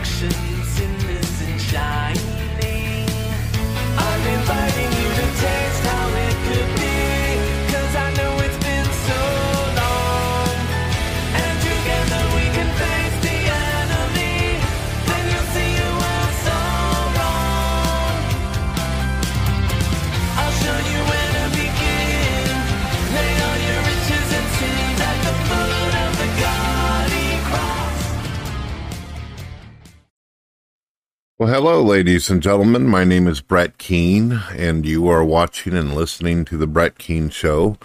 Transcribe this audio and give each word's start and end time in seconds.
Of 0.00 0.47
Well, 31.40 31.50
hello, 31.54 31.84
ladies 31.84 32.30
and 32.30 32.42
gentlemen. 32.42 32.88
My 32.88 33.04
name 33.04 33.28
is 33.28 33.40
Brett 33.40 33.78
Keane, 33.78 34.42
and 34.56 34.84
you 34.84 35.06
are 35.06 35.24
watching 35.24 35.72
and 35.72 35.94
listening 35.94 36.44
to 36.46 36.56
The 36.56 36.66
Brett 36.66 36.98
Keane 36.98 37.30
Show. 37.30 37.78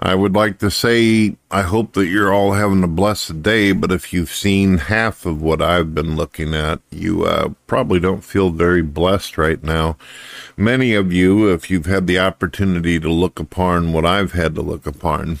I 0.00 0.16
would 0.16 0.34
like 0.34 0.58
to 0.58 0.72
say 0.72 1.36
I 1.52 1.62
hope 1.62 1.92
that 1.92 2.08
you're 2.08 2.34
all 2.34 2.54
having 2.54 2.82
a 2.82 2.88
blessed 2.88 3.44
day, 3.44 3.70
but 3.70 3.92
if 3.92 4.12
you've 4.12 4.32
seen 4.32 4.78
half 4.78 5.24
of 5.24 5.40
what 5.40 5.62
I've 5.62 5.94
been 5.94 6.16
looking 6.16 6.52
at, 6.52 6.80
you 6.90 7.24
uh, 7.24 7.50
probably 7.68 8.00
don't 8.00 8.24
feel 8.24 8.50
very 8.50 8.82
blessed 8.82 9.38
right 9.38 9.62
now. 9.62 9.96
Many 10.56 10.94
of 10.94 11.12
you, 11.12 11.52
if 11.52 11.70
you've 11.70 11.86
had 11.86 12.08
the 12.08 12.18
opportunity 12.18 12.98
to 12.98 13.08
look 13.08 13.38
upon 13.38 13.92
what 13.92 14.04
I've 14.04 14.32
had 14.32 14.56
to 14.56 14.62
look 14.62 14.84
upon, 14.84 15.38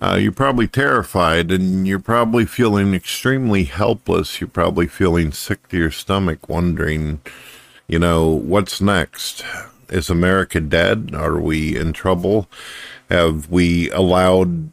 uh, 0.00 0.16
you're 0.20 0.32
probably 0.32 0.66
terrified 0.66 1.50
and 1.50 1.86
you're 1.86 1.98
probably 1.98 2.46
feeling 2.46 2.94
extremely 2.94 3.64
helpless. 3.64 4.40
You're 4.40 4.48
probably 4.48 4.86
feeling 4.86 5.30
sick 5.30 5.68
to 5.68 5.76
your 5.76 5.90
stomach, 5.90 6.48
wondering, 6.48 7.20
you 7.86 7.98
know, 7.98 8.28
what's 8.28 8.80
next? 8.80 9.44
Is 9.90 10.08
America 10.08 10.60
dead? 10.60 11.10
Are 11.14 11.38
we 11.38 11.76
in 11.76 11.92
trouble? 11.92 12.48
Have 13.10 13.50
we 13.50 13.90
allowed 13.90 14.70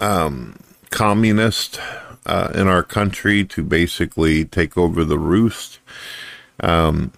um, 0.00 0.58
communists 0.90 1.78
uh, 2.24 2.50
in 2.54 2.66
our 2.66 2.82
country 2.82 3.44
to 3.44 3.62
basically 3.62 4.46
take 4.46 4.78
over 4.78 5.04
the 5.04 5.18
roost? 5.18 5.78
Um, 6.60 7.12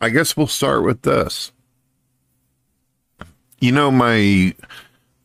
I 0.00 0.10
guess 0.10 0.36
we'll 0.36 0.46
start 0.46 0.84
with 0.84 1.02
this. 1.02 1.50
You 3.58 3.72
know, 3.72 3.90
my 3.90 4.54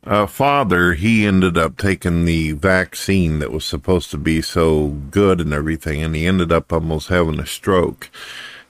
uh, 0.07 0.25
father, 0.25 0.94
he 0.94 1.25
ended 1.25 1.57
up 1.57 1.78
taking 1.78 2.25
the 2.25 2.53
vaccine 2.53 3.40
that 3.40 3.51
was 3.51 3.66
supposed 3.66 4.09
to 4.12 4.18
be 4.18 4.41
so 4.41 4.88
good 4.88 5.41
and 5.41 5.53
everything, 5.53 6.01
and 6.01 6.16
he 6.16 6.25
ended 6.25 6.51
up 6.51 6.72
almost 6.72 7.09
having 7.09 7.40
a 7.40 7.45
stroke. 7.45 8.09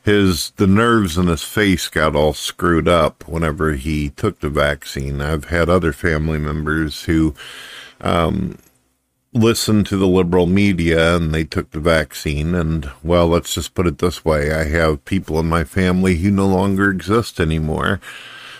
His 0.04 0.52
the 0.52 0.68
nerves 0.68 1.18
in 1.18 1.28
his 1.28 1.44
face 1.44 1.90
got 1.90 2.16
all 2.16 2.34
screwed 2.34 2.88
up 2.88 3.28
whenever 3.28 3.74
he 3.74 4.10
took 4.10 4.40
the 4.40 4.50
vaccine. 4.50 5.22
I've 5.22 5.46
had 5.46 5.70
other 5.70 5.94
family 5.94 6.40
members 6.40 7.04
who 7.04 7.36
um, 8.02 8.58
listened 9.34 9.86
to 9.88 9.98
the 9.98 10.08
liberal 10.08 10.46
media 10.46 11.16
and 11.16 11.34
they 11.34 11.44
took 11.44 11.72
the 11.72 11.80
vaccine. 11.80 12.56
And 12.56 12.90
well, 13.04 13.28
let's 13.28 13.54
just 13.54 13.76
put 13.76 13.86
it 13.86 14.00
this 14.00 14.26
way: 14.26 14.52
I 14.52 14.64
have 14.64 15.06
people 15.06 15.40
in 15.40 15.48
my 15.48 15.64
family 15.64 16.16
who 16.16 16.32
no 16.32 16.48
longer 16.48 16.90
exist 16.90 17.40
anymore. 17.40 18.00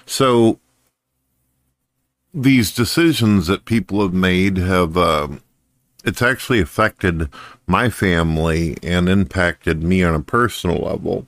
So 0.06 0.60
these 2.34 2.74
decisions 2.74 3.48
that 3.48 3.66
people 3.66 4.02
have 4.02 4.14
made 4.14 4.58
have 4.58 4.98
uh, 4.98 5.28
it's 6.04 6.22
actually 6.22 6.62
affected 6.62 7.30
my 7.68 7.90
family 7.90 8.78
and 8.82 9.10
impacted 9.10 9.84
me 9.84 10.04
on 10.04 10.16
a 10.16 10.22
personal 10.22 10.78
level. 10.78 11.28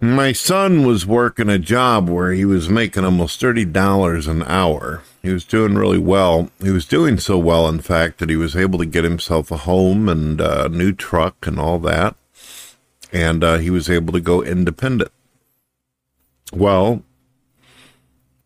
My 0.00 0.32
son 0.32 0.86
was 0.86 1.06
working 1.06 1.48
a 1.48 1.58
job 1.58 2.08
where 2.08 2.32
he 2.32 2.44
was 2.44 2.68
making 2.68 3.04
almost 3.04 3.40
$30 3.40 4.28
an 4.28 4.42
hour. 4.44 5.02
He 5.22 5.30
was 5.30 5.44
doing 5.44 5.74
really 5.74 5.98
well. 5.98 6.50
He 6.62 6.70
was 6.70 6.86
doing 6.86 7.18
so 7.18 7.36
well, 7.36 7.68
in 7.68 7.80
fact, 7.80 8.18
that 8.18 8.30
he 8.30 8.36
was 8.36 8.56
able 8.56 8.78
to 8.78 8.86
get 8.86 9.04
himself 9.04 9.50
a 9.50 9.58
home 9.58 10.08
and 10.08 10.40
a 10.40 10.68
new 10.68 10.92
truck 10.92 11.46
and 11.46 11.58
all 11.58 11.78
that. 11.80 12.16
And 13.12 13.44
uh, 13.44 13.58
he 13.58 13.70
was 13.70 13.90
able 13.90 14.12
to 14.12 14.20
go 14.20 14.42
independent. 14.42 15.10
Well, 16.52 17.02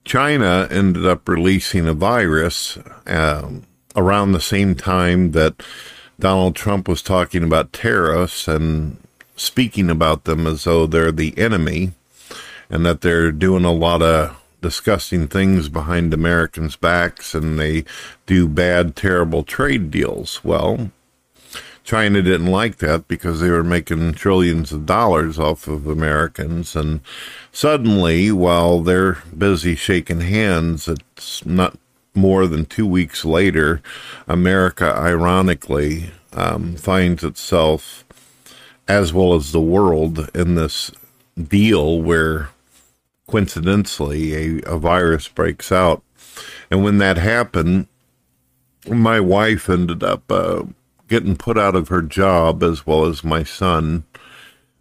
China 0.06 0.68
ended 0.70 1.04
up 1.04 1.28
releasing 1.28 1.88
a 1.88 1.92
virus 1.92 2.78
um, 3.08 3.64
around 3.96 4.30
the 4.30 4.40
same 4.40 4.76
time 4.76 5.32
that 5.32 5.60
Donald 6.18 6.54
Trump 6.54 6.86
was 6.86 7.02
talking 7.02 7.42
about 7.42 7.72
tariffs 7.72 8.46
and 8.46 8.98
speaking 9.34 9.90
about 9.90 10.24
them 10.24 10.46
as 10.46 10.62
though 10.62 10.86
they're 10.86 11.10
the 11.10 11.36
enemy 11.36 11.90
and 12.70 12.86
that 12.86 13.00
they're 13.00 13.32
doing 13.32 13.64
a 13.64 13.72
lot 13.72 14.00
of 14.00 14.40
disgusting 14.62 15.26
things 15.26 15.68
behind 15.68 16.14
Americans' 16.14 16.76
backs 16.76 17.34
and 17.34 17.58
they 17.58 17.84
do 18.26 18.46
bad, 18.46 18.94
terrible 18.94 19.42
trade 19.42 19.90
deals. 19.90 20.44
Well, 20.44 20.92
China 21.86 22.20
didn't 22.20 22.48
like 22.48 22.78
that 22.78 23.06
because 23.06 23.38
they 23.41 23.48
were 23.48 23.62
making 23.62 24.12
trillions 24.12 24.72
of 24.72 24.86
dollars 24.86 25.38
off 25.38 25.68
of 25.68 25.86
Americans. 25.86 26.74
And 26.74 27.00
suddenly, 27.53 28.33
while 28.33 28.80
they're 28.80 29.18
busy 29.38 29.77
shaking 29.77 30.22
hands, 30.22 30.88
it's 30.88 31.47
not 31.47 31.78
more 32.12 32.48
than 32.48 32.65
two 32.65 32.88
weeks 32.88 33.24
later, 33.24 33.80
America, 34.27 34.92
ironically, 34.97 36.10
um, 36.33 36.74
finds 36.74 37.22
itself, 37.22 38.04
as 38.88 39.12
well 39.12 39.34
as 39.34 39.53
the 39.53 39.60
world, 39.60 40.28
in 40.34 40.56
this 40.56 40.91
deal 41.41 42.03
where 42.03 42.48
coincidentally 43.28 44.59
a, 44.59 44.60
a 44.66 44.77
virus 44.77 45.28
breaks 45.28 45.71
out. 45.71 46.03
And 46.68 46.83
when 46.83 46.98
that 46.98 47.16
happened, 47.16 47.86
my 48.88 49.21
wife 49.21 49.71
ended 49.71 50.03
up 50.03 50.30
uh, 50.33 50.65
getting 51.08 51.36
put 51.36 51.58
out 51.58 51.76
of 51.76 51.88
her 51.88 52.03
job 52.03 52.62
as 52.62 52.86
well 52.86 53.04
as 53.04 53.24
my 53.24 53.42
son. 53.42 54.04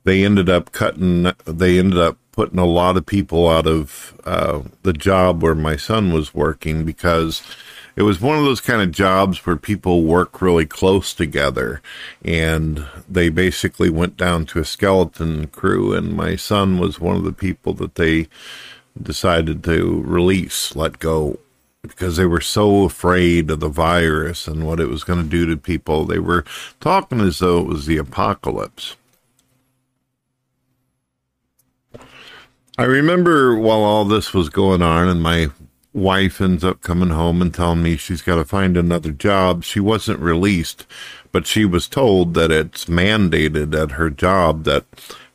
They 0.04 0.24
ended 0.24 0.50
up 0.50 0.72
cutting, 0.72 1.31
they 1.45 1.80
ended 1.80 2.00
up 2.00 2.18
putting 2.31 2.60
a 2.60 2.66
lot 2.66 2.98
of 2.98 3.06
people 3.06 3.50
out 3.50 3.66
of 3.66 4.19
uh, 4.25 4.62
the 4.83 4.94
job 4.94 5.42
where 5.42 5.56
my 5.56 5.75
son 5.77 6.12
was 6.12 6.33
working 6.33 6.83
because 6.83 7.42
it 7.95 8.01
was 8.04 8.19
one 8.19 8.38
of 8.38 8.44
those 8.44 8.60
kind 8.60 8.81
of 8.81 8.92
jobs 8.92 9.45
where 9.45 9.56
people 9.56 10.04
work 10.04 10.42
really 10.42 10.66
close 10.66 11.13
together 11.13 11.81
and 12.24 12.86
they 13.07 13.30
basically 13.30 13.89
went 13.89 14.18
down 14.18 14.45
to 14.45 14.60
a 14.60 14.66
skeleton 14.66 15.48
crew 15.48 15.94
and 15.94 16.13
my 16.13 16.36
son 16.36 16.78
was 16.78 17.00
one 17.00 17.16
of 17.16 17.24
the 17.24 17.31
people 17.31 17.74
that 17.74 17.95
they 17.95 18.28
decided 19.01 19.63
to 19.63 20.01
release 20.04 20.75
let 20.75 21.00
go 21.00 21.39
because 21.90 22.18
they 22.18 22.26
were 22.26 22.42
so 22.42 22.84
afraid 22.86 23.50
of 23.50 23.60
the 23.60 23.70
virus 23.70 24.48
and 24.48 24.66
what 24.66 24.80
it 24.80 24.90
was 24.90 25.04
going 25.04 25.22
to 25.22 25.30
do 25.30 25.46
to 25.46 25.58
people 25.58 26.06
they 26.06 26.20
were 26.20 26.44
talking 26.80 27.20
as 27.22 27.40
though 27.40 27.60
it 27.60 27.68
was 27.68 27.86
the 27.86 27.98
apocalypse 27.98 28.96
I 32.78 32.84
remember 32.84 33.56
while 33.56 33.84
all 33.84 34.04
this 34.04 34.34
was 34.34 34.50
going 34.50 34.82
on, 34.82 35.08
and 35.08 35.24
my 35.24 35.48
wife 35.94 36.42
ends 36.42 36.62
up 36.62 36.82
coming 36.82 37.10
home 37.10 37.42
and 37.42 37.54
telling 37.54 37.82
me 37.82 37.96
she's 37.96 38.22
got 38.22 38.36
to 38.36 38.44
find 38.44 38.76
another 38.76 39.12
job. 39.12 39.64
She 39.64 39.80
wasn't 39.80 40.20
released, 40.20 40.86
but 41.31 41.48
she 41.48 41.64
was 41.64 41.88
told 41.88 42.34
that 42.34 42.52
it's 42.52 42.86
mandated 42.86 43.74
at 43.81 43.92
her 43.92 44.10
job 44.10 44.66
that 44.66 44.84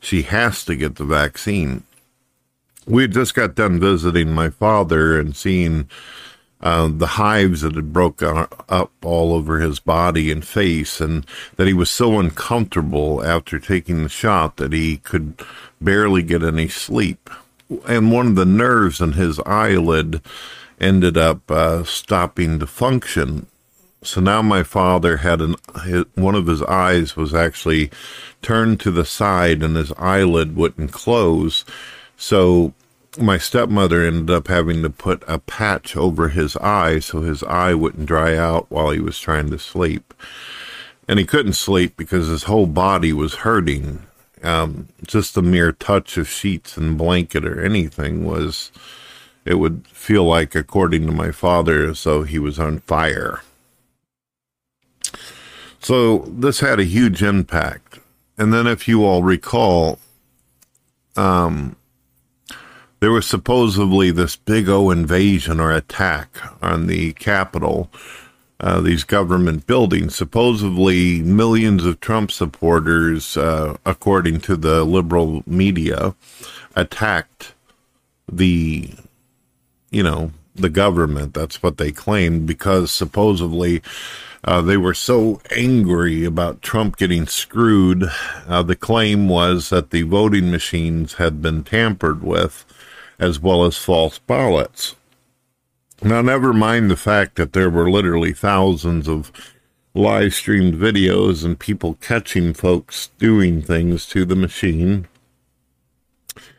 she 0.01 0.23
has 0.23 0.67
to 0.67 0.77
get 0.77 0.97
the 0.97 1.05
vaccine. 1.05 1.85
We 2.87 3.09
just 3.09 3.35
got 3.35 3.55
done 3.55 3.81
visiting 3.81 4.33
my 4.33 4.51
father 4.51 5.19
and 5.19 5.35
seeing 5.35 5.89
uh, 6.63 6.89
the 6.93 7.07
hives 7.07 7.63
that 7.63 7.75
had 7.75 7.93
broken 7.93 8.47
up 8.69 8.93
all 9.03 9.33
over 9.33 9.61
his 9.61 9.81
body 9.81 10.31
and 10.31 10.47
face, 10.47 11.01
and 11.01 11.27
that 11.57 11.67
he 11.67 11.75
was 11.75 11.91
so 11.91 12.19
uncomfortable 12.19 13.25
after 13.25 13.59
taking 13.59 14.03
the 14.03 14.09
shot 14.09 14.57
that 14.57 14.73
he 14.73 14.99
could 14.99 15.41
barely 15.81 16.23
get 16.23 16.43
any 16.43 16.69
sleep. 16.69 17.31
And 17.89 18.13
one 18.13 18.27
of 18.27 18.35
the 18.35 18.45
nerves 18.45 19.01
in 19.01 19.13
his 19.13 19.39
eyelid 19.41 20.21
ended 20.81 21.17
up 21.17 21.51
uh, 21.51 21.85
stopping 21.85 22.59
to 22.59 22.67
function. 22.67 23.47
So 24.03 24.21
now 24.21 24.43
my 24.43 24.63
father 24.63 25.19
had 25.19 25.41
an 25.41 25.57
his, 25.85 26.05
one 26.15 26.35
of 26.35 26.47
his 26.47 26.63
eyes 26.63 27.17
was 27.17 27.35
actually 27.35 27.91
turned 28.43 28.81
to 28.81 28.91
the 28.91 29.05
side, 29.05 29.63
and 29.63 29.77
his 29.77 29.93
eyelid 29.93 30.57
wouldn't 30.57 30.93
close. 30.93 31.65
So 32.17 32.75
my 33.19 33.39
stepmother 33.39 34.07
ended 34.07 34.31
up 34.31 34.49
having 34.49 34.83
to 34.83 34.91
put 34.91 35.23
a 35.27 35.39
patch 35.39 35.97
over 35.97 36.29
his 36.29 36.57
eye 36.59 37.01
so 37.01 37.23
his 37.23 37.43
eye 37.43 37.75
wouldn't 37.75 38.07
dry 38.07 38.37
out 38.37 38.71
while 38.71 38.91
he 38.91 39.01
was 39.01 39.19
trying 39.19 39.51
to 39.51 39.59
sleep. 39.59 40.15
And 41.09 41.19
he 41.19 41.25
couldn't 41.25 41.55
sleep 41.55 41.97
because 41.97 42.29
his 42.29 42.45
whole 42.45 42.67
body 42.67 43.13
was 43.13 43.37
hurting. 43.37 44.03
Um, 44.43 44.89
just 45.07 45.35
the 45.35 45.43
mere 45.43 45.73
touch 45.73 46.17
of 46.17 46.29
sheets 46.29 46.77
and 46.77 46.97
blanket 46.97 47.45
or 47.45 47.61
anything 47.61 48.25
was, 48.25 48.71
it 49.45 49.55
would 49.55 49.87
feel 49.89 50.25
like, 50.25 50.55
according 50.55 51.07
to 51.07 51.13
my 51.13 51.33
father, 51.33 51.91
as 51.91 52.05
though 52.05 52.23
he 52.23 52.39
was 52.39 52.59
on 52.59 52.79
fire. 52.79 53.43
So 55.81 56.19
this 56.29 56.61
had 56.61 56.79
a 56.79 56.85
huge 56.85 57.23
impact. 57.23 57.99
And 58.39 58.55
then, 58.55 58.67
if 58.67 58.87
you 58.87 59.05
all 59.05 59.23
recall, 59.23 59.99
um, 61.17 61.77
there 63.01 63.11
was 63.11 63.27
supposedly 63.27 64.11
this 64.11 64.37
big 64.37 64.69
O 64.69 64.91
invasion 64.91 65.59
or 65.59 65.73
attack 65.73 66.39
on 66.63 66.87
the 66.87 67.15
Capitol, 67.15 67.91
uh, 68.61 68.81
these 68.81 69.05
government 69.05 69.67
buildings. 69.67 70.15
Supposedly, 70.15 71.23
millions 71.23 71.85
of 71.85 72.01
Trump 72.01 72.31
supporters, 72.31 73.37
uh, 73.39 73.77
according 73.87 74.41
to 74.41 74.57
the 74.57 74.85
liberal 74.85 75.43
media, 75.47 76.15
attacked 76.77 77.55
the, 78.31 78.91
you 79.91 80.03
know, 80.03 80.33
the 80.55 80.69
government. 80.69 81.33
That's 81.33 81.63
what 81.63 81.79
they 81.79 81.93
claimed 81.93 82.47
because 82.47 82.91
supposedly 82.91 83.81
uh, 84.45 84.61
they 84.61 84.77
were 84.77 84.95
so 84.95 85.41
angry 85.51 86.27
about 86.27 86.61
Trump 86.61 86.99
getting 86.99 87.27
screwed. 87.27 88.05
Uh, 88.47 88.63
the 88.63 88.77
claim 88.77 89.27
was 89.27 89.71
that 89.71 89.91
the 89.91 90.03
voting 90.03 90.51
machines 90.51 91.15
had 91.15 91.41
been 91.41 91.65
tampered 91.65 92.23
with 92.23 92.67
as 93.21 93.39
well 93.39 93.65
as 93.65 93.77
false 93.77 94.19
ballots. 94.19 94.97
Now, 96.03 96.23
never 96.23 96.55
mind 96.55 96.91
the 96.91 96.97
fact 96.97 97.37
that 97.37 97.53
there 97.53 97.69
were 97.69 97.91
literally 97.91 98.33
thousands 98.33 99.07
of 99.07 99.31
live 99.93 100.33
streamed 100.35 100.75
videos 100.75 101.45
and 101.45 101.59
people 101.59 101.99
catching 102.01 102.55
folks 102.55 103.11
doing 103.19 103.61
things 103.61 104.07
to 104.07 104.25
the 104.25 104.37
machine. 104.37 105.07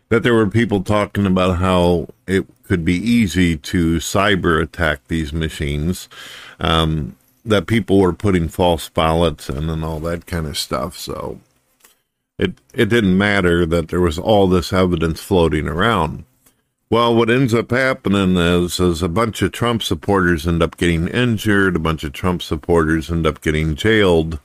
That 0.10 0.22
there 0.22 0.36
were 0.36 0.48
people 0.48 0.84
talking 0.84 1.25
about 1.25 1.58
how 1.58 2.10
it 2.28 2.46
could 2.63 2.86
be 2.86 2.96
easy 2.96 3.58
to 3.58 3.96
cyber 3.98 4.62
attack 4.62 5.08
these 5.08 5.34
machines, 5.34 6.08
um, 6.60 7.16
that 7.44 7.66
people 7.66 8.00
were 8.00 8.13
putting 8.13 8.48
false 8.48 8.90
ballots 8.90 9.50
in 9.50 9.69
and 9.69 9.84
all 9.84 10.00
that 10.02 10.28
kind 10.28 10.46
of 10.46 10.58
stuff. 10.58 10.98
So 10.98 11.40
it 12.38 12.54
it 12.74 12.90
didn't 12.90 13.18
matter 13.18 13.66
that 13.66 13.88
there 13.88 14.02
was 14.02 14.19
all 14.19 14.48
this 14.48 14.72
evidence 14.72 15.22
floating 15.22 15.68
around. 15.68 16.25
Well, 16.92 17.16
what 17.16 17.30
ends 17.30 17.54
up 17.54 17.72
happening 17.72 18.36
is, 18.36 18.78
is 18.82 19.02
a 19.02 19.08
bunch 19.08 19.42
of 19.42 19.54
Trump 19.54 19.82
supporters 19.82 20.46
end 20.46 20.62
up 20.62 20.76
getting 20.76 21.08
injured, 21.08 21.78
a 21.78 21.80
bunch 21.80 22.04
of 22.04 22.12
Trump 22.12 22.42
supporters 22.42 23.10
end 23.10 23.26
up 23.26 23.40
getting 23.40 23.76
jailed, 23.78 24.42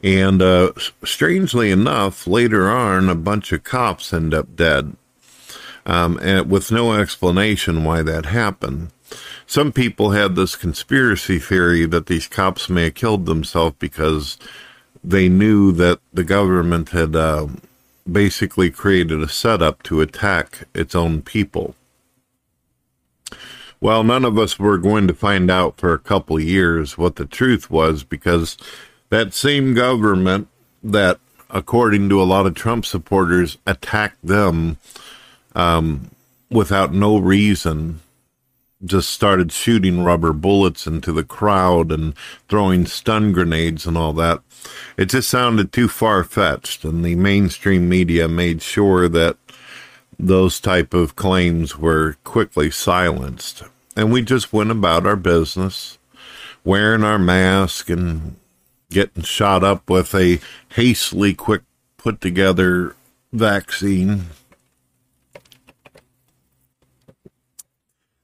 and 0.00 0.40
uh, 0.40 0.74
strangely 1.04 1.72
enough, 1.72 2.28
later 2.28 2.70
on, 2.70 3.08
a 3.08 3.16
bunch 3.16 3.50
of 3.50 3.64
cops 3.64 4.12
end 4.12 4.32
up 4.32 4.54
dead, 4.54 4.96
um, 5.84 6.20
and 6.22 6.48
with 6.48 6.70
no 6.70 6.92
explanation 6.92 7.82
why 7.82 8.00
that 8.00 8.26
happened. 8.26 8.92
Some 9.44 9.72
people 9.72 10.12
had 10.12 10.36
this 10.36 10.54
conspiracy 10.54 11.40
theory 11.40 11.84
that 11.86 12.06
these 12.06 12.28
cops 12.28 12.68
may 12.68 12.84
have 12.84 12.94
killed 12.94 13.26
themselves 13.26 13.74
because 13.80 14.38
they 15.02 15.28
knew 15.28 15.72
that 15.72 15.98
the 16.12 16.22
government 16.22 16.90
had. 16.90 17.16
Uh, 17.16 17.48
basically 18.10 18.70
created 18.70 19.22
a 19.22 19.28
setup 19.28 19.82
to 19.84 20.00
attack 20.00 20.68
its 20.74 20.94
own 20.94 21.22
people. 21.22 21.74
Well, 23.80 24.04
none 24.04 24.24
of 24.24 24.38
us 24.38 24.58
were 24.58 24.78
going 24.78 25.08
to 25.08 25.14
find 25.14 25.50
out 25.50 25.76
for 25.76 25.92
a 25.92 25.98
couple 25.98 26.38
years 26.38 26.96
what 26.96 27.16
the 27.16 27.26
truth 27.26 27.70
was 27.70 28.04
because 28.04 28.56
that 29.08 29.34
same 29.34 29.74
government 29.74 30.48
that, 30.84 31.18
according 31.50 32.08
to 32.08 32.22
a 32.22 32.24
lot 32.24 32.46
of 32.46 32.54
Trump 32.54 32.86
supporters, 32.86 33.58
attacked 33.66 34.24
them 34.24 34.78
um, 35.56 36.10
without 36.48 36.94
no 36.94 37.18
reason 37.18 38.00
just 38.84 39.10
started 39.10 39.52
shooting 39.52 40.02
rubber 40.02 40.32
bullets 40.32 40.86
into 40.86 41.12
the 41.12 41.24
crowd 41.24 41.92
and 41.92 42.14
throwing 42.48 42.86
stun 42.86 43.32
grenades 43.32 43.86
and 43.86 43.96
all 43.96 44.12
that. 44.12 44.40
It 44.96 45.06
just 45.06 45.28
sounded 45.28 45.72
too 45.72 45.88
far 45.88 46.24
fetched, 46.24 46.84
and 46.84 47.04
the 47.04 47.14
mainstream 47.14 47.88
media 47.88 48.28
made 48.28 48.62
sure 48.62 49.08
that 49.08 49.36
those 50.18 50.60
type 50.60 50.94
of 50.94 51.16
claims 51.16 51.78
were 51.78 52.16
quickly 52.24 52.70
silenced. 52.70 53.62
And 53.96 54.12
we 54.12 54.22
just 54.22 54.52
went 54.52 54.70
about 54.70 55.06
our 55.06 55.16
business, 55.16 55.98
wearing 56.64 57.04
our 57.04 57.18
mask 57.18 57.90
and 57.90 58.36
getting 58.90 59.22
shot 59.22 59.64
up 59.64 59.88
with 59.88 60.14
a 60.14 60.38
hastily 60.70 61.34
quick 61.34 61.62
put 61.96 62.20
together 62.20 62.94
vaccine 63.32 64.26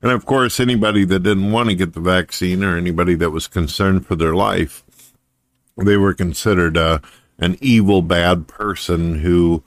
And 0.00 0.12
of 0.12 0.26
course, 0.26 0.60
anybody 0.60 1.04
that 1.04 1.24
didn't 1.24 1.50
want 1.50 1.68
to 1.70 1.74
get 1.74 1.92
the 1.92 2.00
vaccine 2.00 2.62
or 2.62 2.76
anybody 2.76 3.14
that 3.16 3.30
was 3.30 3.48
concerned 3.48 4.06
for 4.06 4.14
their 4.14 4.34
life, 4.34 4.84
they 5.76 5.96
were 5.96 6.14
considered 6.14 6.76
uh, 6.76 7.00
an 7.38 7.56
evil, 7.60 8.02
bad 8.02 8.46
person 8.46 9.20
who 9.20 9.62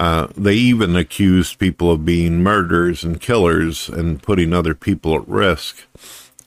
uh, 0.00 0.28
they 0.36 0.54
even 0.54 0.96
accused 0.96 1.58
people 1.58 1.90
of 1.90 2.04
being 2.04 2.42
murderers 2.42 3.04
and 3.04 3.20
killers 3.20 3.88
and 3.88 4.22
putting 4.22 4.52
other 4.52 4.74
people 4.74 5.14
at 5.14 5.28
risk 5.28 5.86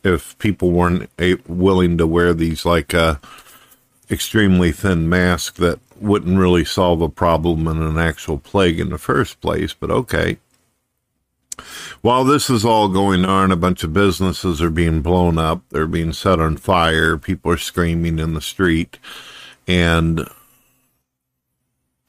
if 0.04 0.38
people 0.38 0.72
weren't 0.72 1.10
a- 1.20 1.38
willing 1.48 1.98
to 1.98 2.08
wear 2.08 2.34
these 2.34 2.66
like 2.66 2.94
uh, 2.94 3.16
extremely 4.10 4.72
thin 4.72 5.08
masks 5.08 5.58
that 5.58 5.80
wouldn't 6.00 6.38
really 6.38 6.66
solve 6.66 7.02
a 7.02 7.10
problem 7.10 7.68
in 7.68 7.82
an 7.82 7.98
actual 7.98 8.38
plague 8.38 8.80
in 8.80 8.90
the 8.90 8.98
first 8.98 9.40
place. 9.42 9.74
But 9.74 9.92
okay. 9.92 10.38
While 12.02 12.24
this 12.24 12.50
is 12.50 12.66
all 12.66 12.88
going 12.90 13.26
on, 13.26 13.52
a 13.52 13.56
bunch 13.56 13.84
of 13.84 13.94
businesses 13.94 14.62
are 14.62 14.70
being 14.70 15.02
blown 15.02 15.38
up, 15.38 15.62
they're 15.70 15.88
being 15.88 16.14
set 16.14 16.40
on 16.40 16.58
fire, 16.58 17.18
people 17.18 17.52
are 17.52 17.58
screaming 17.58 18.20
in 18.20 18.34
the 18.34 18.42
street, 18.42 19.00
and 19.68 20.28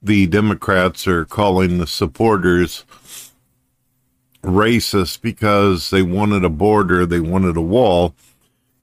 the 0.02 0.26
Democrats 0.26 1.06
are 1.06 1.24
calling 1.24 1.78
the 1.78 1.86
supporters 1.86 2.84
racist 4.42 5.20
because 5.20 5.90
they 5.90 6.02
wanted 6.02 6.44
a 6.44 6.48
border, 6.48 7.04
they 7.04 7.20
wanted 7.20 7.56
a 7.56 7.62
wall. 7.62 8.14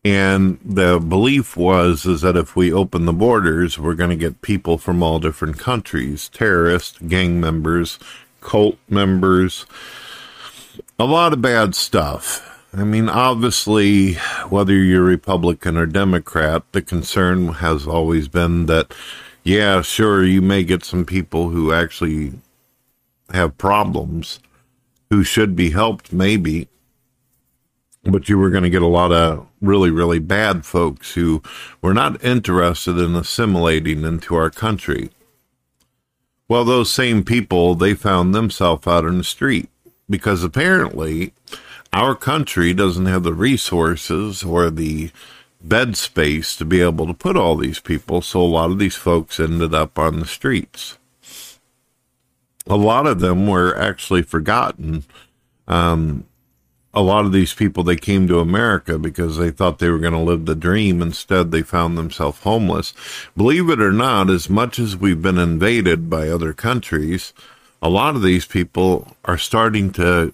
And 0.05 0.59
the 0.65 0.99
belief 0.99 1.55
was 1.55 2.05
is 2.05 2.21
that 2.21 2.35
if 2.35 2.57
we 2.57 2.73
open 2.73 3.05
the 3.05 3.13
borders, 3.13 3.79
we're 3.79 3.93
going 3.93 4.09
to 4.09 4.17
get 4.17 4.41
people 4.41 4.77
from 4.77 5.01
all 5.01 5.19
different 5.19 5.57
countries, 5.57 6.27
terrorists, 6.27 6.97
gang 6.99 7.39
members, 7.39 7.99
cult 8.41 8.77
members, 8.89 9.65
a 11.03 11.05
lot 11.05 11.33
of 11.33 11.41
bad 11.41 11.75
stuff. 11.75 12.49
I 12.73 12.85
mean, 12.85 13.09
obviously, 13.09 14.13
whether 14.47 14.73
you're 14.73 15.03
Republican 15.03 15.75
or 15.75 15.85
Democrat, 15.85 16.63
the 16.71 16.81
concern 16.81 17.49
has 17.55 17.85
always 17.85 18.29
been 18.29 18.67
that, 18.67 18.93
yeah, 19.43 19.81
sure, 19.81 20.23
you 20.23 20.41
may 20.41 20.63
get 20.63 20.85
some 20.85 21.05
people 21.05 21.49
who 21.49 21.73
actually 21.73 22.31
have 23.33 23.57
problems 23.57 24.39
who 25.09 25.25
should 25.25 25.57
be 25.57 25.71
helped, 25.71 26.13
maybe, 26.13 26.69
but 28.03 28.29
you 28.29 28.37
were 28.37 28.49
going 28.49 28.63
to 28.63 28.69
get 28.69 28.81
a 28.81 28.87
lot 28.87 29.11
of 29.11 29.45
really, 29.59 29.91
really 29.91 30.19
bad 30.19 30.65
folks 30.65 31.15
who 31.15 31.43
were 31.81 31.93
not 31.93 32.23
interested 32.23 32.97
in 32.97 33.13
assimilating 33.13 34.05
into 34.05 34.35
our 34.35 34.49
country. 34.49 35.09
Well, 36.47 36.63
those 36.63 36.89
same 36.89 37.25
people, 37.25 37.75
they 37.75 37.93
found 37.93 38.33
themselves 38.33 38.87
out 38.87 39.03
in 39.03 39.17
the 39.17 39.23
street 39.25 39.69
because 40.09 40.43
apparently 40.43 41.33
our 41.91 42.15
country 42.15 42.73
doesn't 42.73 43.05
have 43.05 43.23
the 43.23 43.33
resources 43.33 44.43
or 44.43 44.69
the 44.69 45.11
bed 45.61 45.95
space 45.95 46.55
to 46.57 46.65
be 46.65 46.81
able 46.81 47.07
to 47.07 47.13
put 47.13 47.37
all 47.37 47.55
these 47.55 47.79
people. 47.79 48.21
So 48.21 48.41
a 48.41 48.43
lot 48.43 48.71
of 48.71 48.79
these 48.79 48.95
folks 48.95 49.39
ended 49.39 49.73
up 49.73 49.97
on 49.97 50.19
the 50.19 50.25
streets. 50.25 50.97
A 52.67 52.75
lot 52.75 53.07
of 53.07 53.19
them 53.19 53.47
were 53.47 53.77
actually 53.77 54.23
forgotten. 54.23 55.03
Um, 55.67 56.25
a 56.93 57.01
lot 57.01 57.25
of 57.25 57.31
these 57.31 57.53
people 57.53 57.83
they 57.83 57.95
came 57.95 58.27
to 58.27 58.39
America 58.39 58.99
because 58.99 59.37
they 59.37 59.49
thought 59.49 59.79
they 59.79 59.89
were 59.89 59.97
going 59.97 60.13
to 60.13 60.19
live 60.19 60.45
the 60.45 60.55
dream. 60.55 61.01
Instead, 61.01 61.51
they 61.51 61.63
found 61.63 61.97
themselves 61.97 62.39
homeless. 62.39 62.93
Believe 63.35 63.69
it 63.69 63.81
or 63.81 63.91
not, 63.91 64.29
as 64.29 64.49
much 64.49 64.77
as 64.77 64.95
we've 64.95 65.21
been 65.21 65.39
invaded 65.39 66.09
by 66.09 66.27
other 66.29 66.53
countries, 66.53 67.33
a 67.83 67.89
lot 67.89 68.15
of 68.15 68.23
these 68.23 68.45
people 68.45 69.15
are 69.25 69.37
starting 69.37 69.91
to 69.91 70.33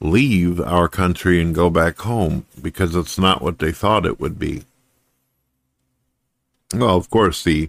leave 0.00 0.60
our 0.60 0.88
country 0.88 1.40
and 1.40 1.54
go 1.54 1.70
back 1.70 1.98
home 1.98 2.44
because 2.60 2.96
it's 2.96 3.18
not 3.18 3.40
what 3.40 3.60
they 3.60 3.70
thought 3.70 4.04
it 4.04 4.18
would 4.18 4.36
be. 4.36 4.64
Well, 6.74 6.96
of 6.96 7.08
course, 7.08 7.44
the 7.44 7.68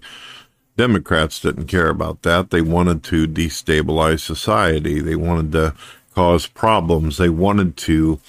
Democrats 0.77 1.39
didn't 1.39 1.67
care 1.67 1.89
about 1.89 2.23
that. 2.23 2.49
They 2.49 2.61
wanted 2.61 3.03
to 3.03 3.27
destabilize 3.27 4.21
society. 4.21 4.99
They 4.99 5.15
wanted 5.15 5.51
to 5.51 5.75
cause 6.15 6.47
problems. 6.47 7.17
They 7.17 7.29
wanted 7.29 7.77
to 7.77 8.19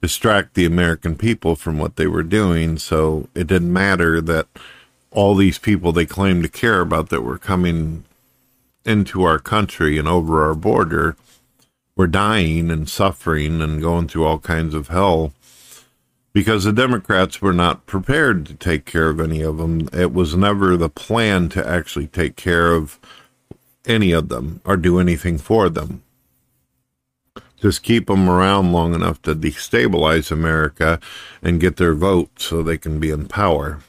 distract 0.00 0.54
the 0.54 0.64
American 0.64 1.16
people 1.16 1.56
from 1.56 1.78
what 1.78 1.96
they 1.96 2.06
were 2.06 2.22
doing. 2.22 2.78
So 2.78 3.28
it 3.34 3.48
didn't 3.48 3.72
matter 3.72 4.20
that 4.20 4.46
all 5.10 5.34
these 5.34 5.58
people 5.58 5.90
they 5.90 6.06
claimed 6.06 6.44
to 6.44 6.48
care 6.48 6.80
about 6.80 7.08
that 7.08 7.22
were 7.22 7.38
coming 7.38 8.04
into 8.88 9.22
our 9.22 9.38
country 9.38 9.98
and 9.98 10.08
over 10.08 10.44
our 10.44 10.54
border 10.54 11.16
were 11.96 12.06
dying 12.06 12.70
and 12.70 12.88
suffering 12.88 13.60
and 13.60 13.82
going 13.82 14.08
through 14.08 14.24
all 14.24 14.38
kinds 14.38 14.72
of 14.74 14.88
hell 14.88 15.32
because 16.32 16.64
the 16.64 16.72
Democrats 16.72 17.42
were 17.42 17.52
not 17.52 17.86
prepared 17.86 18.46
to 18.46 18.54
take 18.54 18.84
care 18.84 19.08
of 19.08 19.20
any 19.20 19.42
of 19.42 19.58
them. 19.58 19.88
It 19.92 20.12
was 20.12 20.36
never 20.36 20.76
the 20.76 20.88
plan 20.88 21.48
to 21.50 21.66
actually 21.66 22.06
take 22.06 22.36
care 22.36 22.72
of 22.72 22.98
any 23.84 24.12
of 24.12 24.28
them 24.28 24.60
or 24.64 24.76
do 24.76 24.98
anything 25.00 25.38
for 25.38 25.68
them. 25.68 26.02
Just 27.60 27.82
keep 27.82 28.06
them 28.06 28.28
around 28.28 28.72
long 28.72 28.94
enough 28.94 29.20
to 29.22 29.34
destabilize 29.34 30.30
America 30.30 31.00
and 31.42 31.60
get 31.60 31.76
their 31.76 31.94
vote 31.94 32.30
so 32.38 32.62
they 32.62 32.78
can 32.78 33.00
be 33.00 33.10
in 33.10 33.26
power. 33.26 33.80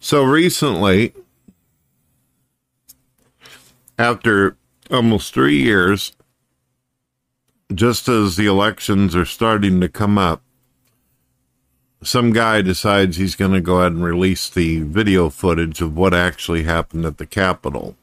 So 0.00 0.24
recently, 0.24 1.12
after 4.00 4.56
almost 4.90 5.34
three 5.34 5.62
years, 5.62 6.12
just 7.74 8.08
as 8.08 8.36
the 8.36 8.46
elections 8.46 9.14
are 9.14 9.26
starting 9.26 9.78
to 9.82 9.90
come 9.90 10.16
up, 10.16 10.42
some 12.02 12.32
guy 12.32 12.62
decides 12.62 13.18
he's 13.18 13.36
going 13.36 13.52
to 13.52 13.60
go 13.60 13.80
ahead 13.80 13.92
and 13.92 14.02
release 14.02 14.48
the 14.48 14.80
video 14.80 15.28
footage 15.28 15.82
of 15.82 15.94
what 15.94 16.14
actually 16.14 16.62
happened 16.62 17.04
at 17.04 17.18
the 17.18 17.26
Capitol. 17.26 17.94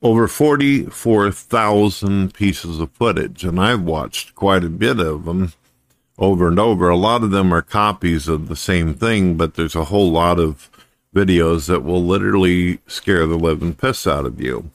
Over 0.00 0.28
44,000 0.28 2.32
pieces 2.32 2.78
of 2.78 2.92
footage, 2.92 3.42
and 3.42 3.58
I've 3.58 3.82
watched 3.82 4.36
quite 4.36 4.62
a 4.62 4.70
bit 4.70 5.00
of 5.00 5.24
them 5.24 5.52
over 6.16 6.46
and 6.46 6.60
over. 6.60 6.88
A 6.88 6.96
lot 6.96 7.24
of 7.24 7.32
them 7.32 7.52
are 7.52 7.62
copies 7.62 8.28
of 8.28 8.46
the 8.46 8.54
same 8.54 8.94
thing, 8.94 9.36
but 9.36 9.54
there's 9.54 9.74
a 9.74 9.86
whole 9.86 10.12
lot 10.12 10.38
of 10.38 10.70
videos 11.14 11.66
that 11.66 11.84
will 11.84 12.04
literally 12.04 12.80
scare 12.86 13.26
the 13.26 13.38
living 13.38 13.74
piss 13.74 14.06
out 14.06 14.26
of 14.26 14.40
you. 14.40 14.70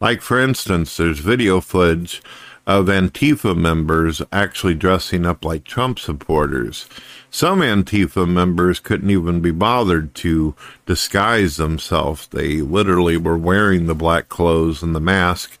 Like, 0.00 0.20
for 0.20 0.40
instance, 0.40 0.96
there's 0.96 1.18
video 1.18 1.60
footage 1.60 2.22
of 2.66 2.86
Antifa 2.86 3.56
members 3.56 4.20
actually 4.32 4.74
dressing 4.74 5.24
up 5.24 5.44
like 5.44 5.64
Trump 5.64 5.98
supporters. 5.98 6.88
Some 7.30 7.60
Antifa 7.60 8.28
members 8.28 8.80
couldn't 8.80 9.10
even 9.10 9.40
be 9.40 9.52
bothered 9.52 10.14
to 10.16 10.54
disguise 10.84 11.56
themselves. 11.56 12.26
They 12.26 12.56
literally 12.56 13.16
were 13.16 13.38
wearing 13.38 13.86
the 13.86 13.94
black 13.94 14.28
clothes 14.28 14.82
and 14.82 14.94
the 14.94 15.00
mask, 15.00 15.58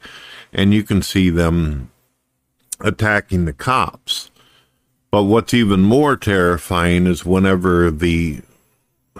and 0.52 0.74
you 0.74 0.82
can 0.82 1.00
see 1.02 1.30
them 1.30 1.90
attacking 2.80 3.44
the 3.44 3.52
cops. 3.52 4.30
But 5.10 5.24
what's 5.24 5.54
even 5.54 5.82
more 5.82 6.16
terrifying 6.16 7.06
is 7.06 7.24
whenever 7.24 7.90
the 7.90 8.42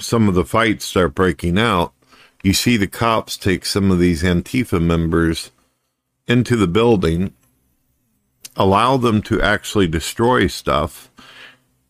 some 0.01 0.29
of 0.29 0.35
the 0.35 0.45
fights 0.45 0.85
start 0.85 1.15
breaking 1.15 1.59
out, 1.59 1.93
you 2.43 2.53
see 2.53 2.77
the 2.77 2.87
cops 2.87 3.37
take 3.37 3.65
some 3.67 3.91
of 3.91 3.99
these 3.99 4.23
Antifa 4.23 4.83
members 4.83 5.51
into 6.27 6.57
the 6.57 6.67
building 6.67 7.33
allow 8.57 8.97
them 8.97 9.23
to 9.23 9.41
actually 9.41 9.87
destroy 9.87 10.47
stuff. 10.47 11.11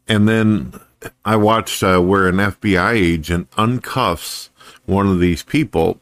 And 0.09 0.29
then 0.29 0.79
I 1.25 1.37
watched 1.37 1.83
uh, 1.83 2.01
where 2.01 2.29
an 2.29 2.37
FBI 2.37 2.95
agent 2.95 3.51
uncuffs 3.53 4.51
one 4.85 5.07
of 5.07 5.21
these 5.21 5.43
people. 5.43 6.01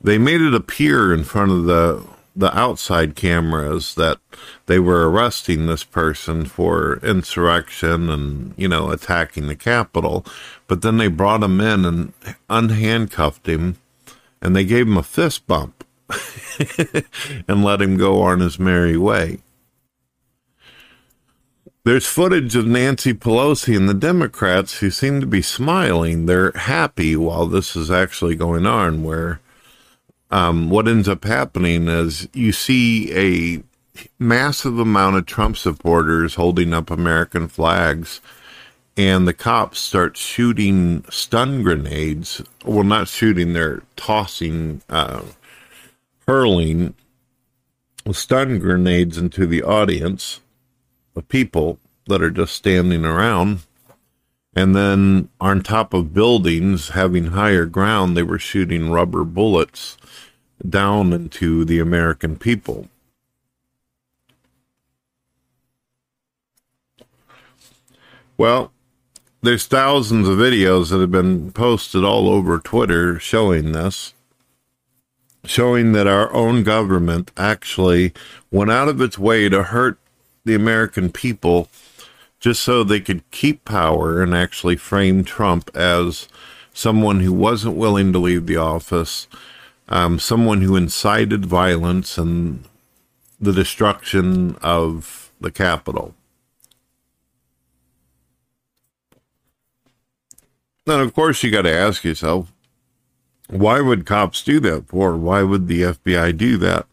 They 0.00 0.18
made 0.18 0.40
it 0.40 0.54
appear 0.54 1.12
in 1.12 1.24
front 1.24 1.52
of 1.52 1.64
the 1.64 2.04
the 2.34 2.56
outside 2.56 3.16
cameras 3.16 3.94
that 3.94 4.18
they 4.66 4.78
were 4.78 5.10
arresting 5.10 5.66
this 5.66 5.84
person 5.84 6.44
for 6.44 6.98
insurrection 7.02 8.08
and 8.08 8.54
you 8.56 8.68
know 8.68 8.90
attacking 8.90 9.46
the 9.46 9.56
Capitol, 9.56 10.24
but 10.66 10.82
then 10.82 10.98
they 10.98 11.08
brought 11.08 11.42
him 11.42 11.60
in 11.60 11.84
and 11.84 12.12
unhandcuffed 12.48 13.46
him, 13.46 13.76
and 14.40 14.54
they 14.54 14.64
gave 14.64 14.86
him 14.86 14.96
a 14.96 15.02
fist 15.02 15.46
bump 15.46 15.84
and 17.48 17.64
let 17.64 17.82
him 17.82 17.96
go 17.96 18.22
on 18.22 18.40
his 18.40 18.58
merry 18.58 18.96
way. 18.96 19.38
There's 21.82 22.06
footage 22.06 22.54
of 22.56 22.66
Nancy 22.66 23.14
Pelosi 23.14 23.74
and 23.74 23.88
the 23.88 23.94
Democrats 23.94 24.78
who 24.78 24.90
seem 24.90 25.20
to 25.20 25.26
be 25.26 25.40
smiling. 25.40 26.26
They're 26.26 26.52
happy 26.52 27.16
while 27.16 27.46
this 27.46 27.74
is 27.74 27.90
actually 27.90 28.36
going 28.36 28.66
on, 28.66 29.02
where 29.02 29.40
um, 30.30 30.70
what 30.70 30.88
ends 30.88 31.08
up 31.08 31.24
happening 31.24 31.88
is 31.88 32.28
you 32.32 32.52
see 32.52 33.12
a 33.12 33.62
massive 34.18 34.78
amount 34.78 35.16
of 35.16 35.26
Trump 35.26 35.56
supporters 35.56 36.36
holding 36.36 36.72
up 36.72 36.90
American 36.90 37.48
flags, 37.48 38.20
and 38.96 39.26
the 39.26 39.32
cops 39.32 39.78
start 39.78 40.16
shooting 40.16 41.04
stun 41.10 41.62
grenades. 41.62 42.42
Well, 42.64 42.84
not 42.84 43.08
shooting, 43.08 43.52
they're 43.52 43.82
tossing, 43.96 44.82
uh, 44.88 45.22
hurling 46.26 46.94
stun 48.12 48.58
grenades 48.58 49.18
into 49.18 49.46
the 49.46 49.62
audience 49.62 50.40
of 51.14 51.28
people 51.28 51.78
that 52.06 52.22
are 52.22 52.30
just 52.30 52.54
standing 52.54 53.04
around. 53.04 53.60
And 54.54 54.74
then 54.74 55.28
on 55.40 55.62
top 55.62 55.94
of 55.94 56.12
buildings 56.12 56.90
having 56.90 57.28
higher 57.28 57.66
ground, 57.66 58.16
they 58.16 58.22
were 58.22 58.38
shooting 58.38 58.90
rubber 58.90 59.24
bullets 59.24 59.96
down 60.68 61.12
into 61.12 61.64
the 61.64 61.78
American 61.78 62.36
people. 62.36 62.88
Well, 68.36 68.72
there's 69.42 69.66
thousands 69.66 70.28
of 70.28 70.38
videos 70.38 70.90
that 70.90 70.98
have 71.00 71.10
been 71.10 71.52
posted 71.52 72.04
all 72.04 72.28
over 72.28 72.58
Twitter 72.58 73.18
showing 73.18 73.72
this, 73.72 74.14
showing 75.44 75.92
that 75.92 76.06
our 76.06 76.32
own 76.32 76.62
government 76.62 77.30
actually 77.36 78.12
went 78.50 78.70
out 78.70 78.88
of 78.88 79.00
its 79.00 79.18
way 79.18 79.48
to 79.48 79.62
hurt 79.62 79.98
the 80.44 80.54
American 80.54 81.10
people 81.10 81.68
just 82.40 82.62
so 82.62 82.82
they 82.82 83.00
could 83.00 83.30
keep 83.30 83.64
power 83.64 84.22
and 84.22 84.34
actually 84.34 84.76
frame 84.76 85.22
Trump 85.22 85.70
as 85.76 86.26
someone 86.72 87.20
who 87.20 87.32
wasn't 87.32 87.76
willing 87.76 88.12
to 88.12 88.18
leave 88.18 88.46
the 88.46 88.56
office, 88.56 89.28
um, 89.88 90.18
someone 90.18 90.62
who 90.62 90.74
incited 90.74 91.44
violence 91.44 92.16
and 92.16 92.64
the 93.38 93.52
destruction 93.52 94.56
of 94.62 95.30
the 95.40 95.50
Capitol. 95.50 96.14
Then, 100.86 101.00
of 101.00 101.14
course, 101.14 101.42
you 101.42 101.50
got 101.50 101.62
to 101.62 101.72
ask 101.72 102.04
yourself, 102.04 102.50
why 103.48 103.80
would 103.80 104.06
cops 104.06 104.42
do 104.42 104.60
that 104.60 104.88
for? 104.88 105.16
Why 105.16 105.42
would 105.42 105.68
the 105.68 105.82
FBI 105.82 106.36
do 106.36 106.56
that? 106.58 106.86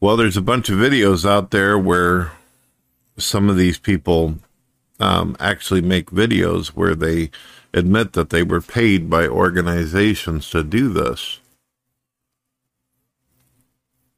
Well, 0.00 0.16
there's 0.16 0.36
a 0.36 0.42
bunch 0.42 0.70
of 0.70 0.78
videos 0.78 1.28
out 1.28 1.50
there 1.50 1.78
where 1.78 2.32
some 3.18 3.50
of 3.50 3.56
these 3.56 3.78
people 3.78 4.36
um, 5.00 5.36
actually 5.40 5.80
make 5.80 6.10
videos 6.10 6.68
where 6.68 6.94
they 6.94 7.30
admit 7.72 8.12
that 8.12 8.30
they 8.30 8.42
were 8.42 8.60
paid 8.60 9.10
by 9.10 9.26
organizations 9.26 10.50
to 10.50 10.62
do 10.62 10.88
this. 10.88 11.40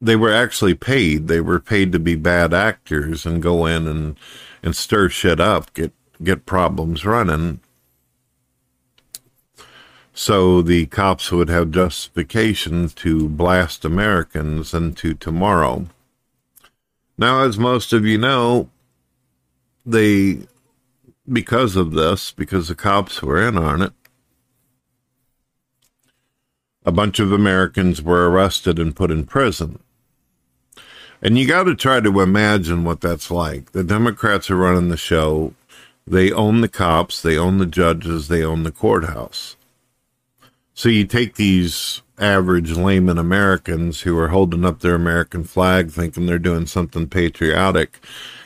They 0.01 0.15
were 0.15 0.33
actually 0.33 0.73
paid. 0.73 1.27
They 1.27 1.39
were 1.39 1.59
paid 1.59 1.91
to 1.93 1.99
be 1.99 2.15
bad 2.15 2.53
actors 2.53 3.25
and 3.25 3.41
go 3.41 3.65
in 3.65 3.87
and, 3.87 4.17
and 4.61 4.75
stir 4.75 5.09
shit 5.09 5.39
up, 5.39 5.73
get 5.73 5.93
get 6.21 6.45
problems 6.45 7.05
running. 7.05 7.59
So 10.13 10.61
the 10.61 10.85
cops 10.87 11.31
would 11.31 11.49
have 11.49 11.71
justification 11.71 12.89
to 12.89 13.27
blast 13.27 13.83
Americans 13.83 14.73
into 14.73 15.15
tomorrow. 15.15 15.87
Now, 17.17 17.43
as 17.43 17.57
most 17.57 17.93
of 17.93 18.05
you 18.05 18.17
know, 18.17 18.69
they, 19.85 20.47
because 21.31 21.75
of 21.75 21.91
this, 21.91 22.31
because 22.31 22.67
the 22.67 22.75
cops 22.75 23.21
were 23.21 23.41
in 23.41 23.57
on 23.57 23.81
it, 23.81 23.93
a 26.85 26.91
bunch 26.91 27.19
of 27.19 27.31
Americans 27.31 28.01
were 28.01 28.29
arrested 28.29 28.77
and 28.77 28.95
put 28.95 29.11
in 29.11 29.25
prison. 29.25 29.79
And 31.21 31.37
you 31.37 31.47
got 31.47 31.63
to 31.63 31.75
try 31.75 32.01
to 32.01 32.19
imagine 32.19 32.83
what 32.83 32.99
that's 32.99 33.31
like. 33.31 33.71
The 33.71 33.83
Democrats 33.83 34.51
are 34.51 34.57
running 34.57 34.89
the 34.89 34.97
show. 34.97 35.53
They 36.05 36.33
own 36.33 36.59
the 36.59 36.67
cops, 36.67 37.21
they 37.21 37.37
own 37.37 37.59
the 37.59 37.65
judges, 37.65 38.27
they 38.27 38.43
own 38.43 38.63
the 38.63 38.73
courthouse. 38.73 39.55
So 40.73 40.89
you 40.89 41.05
take 41.05 41.35
these 41.35 42.01
average 42.17 42.71
layman 42.71 43.17
Americans 43.17 44.01
who 44.01 44.17
are 44.17 44.27
holding 44.27 44.65
up 44.65 44.79
their 44.79 44.95
American 44.95 45.45
flag 45.45 45.91
thinking 45.91 46.25
they're 46.25 46.39
doing 46.39 46.65
something 46.65 47.07
patriotic, 47.07 47.99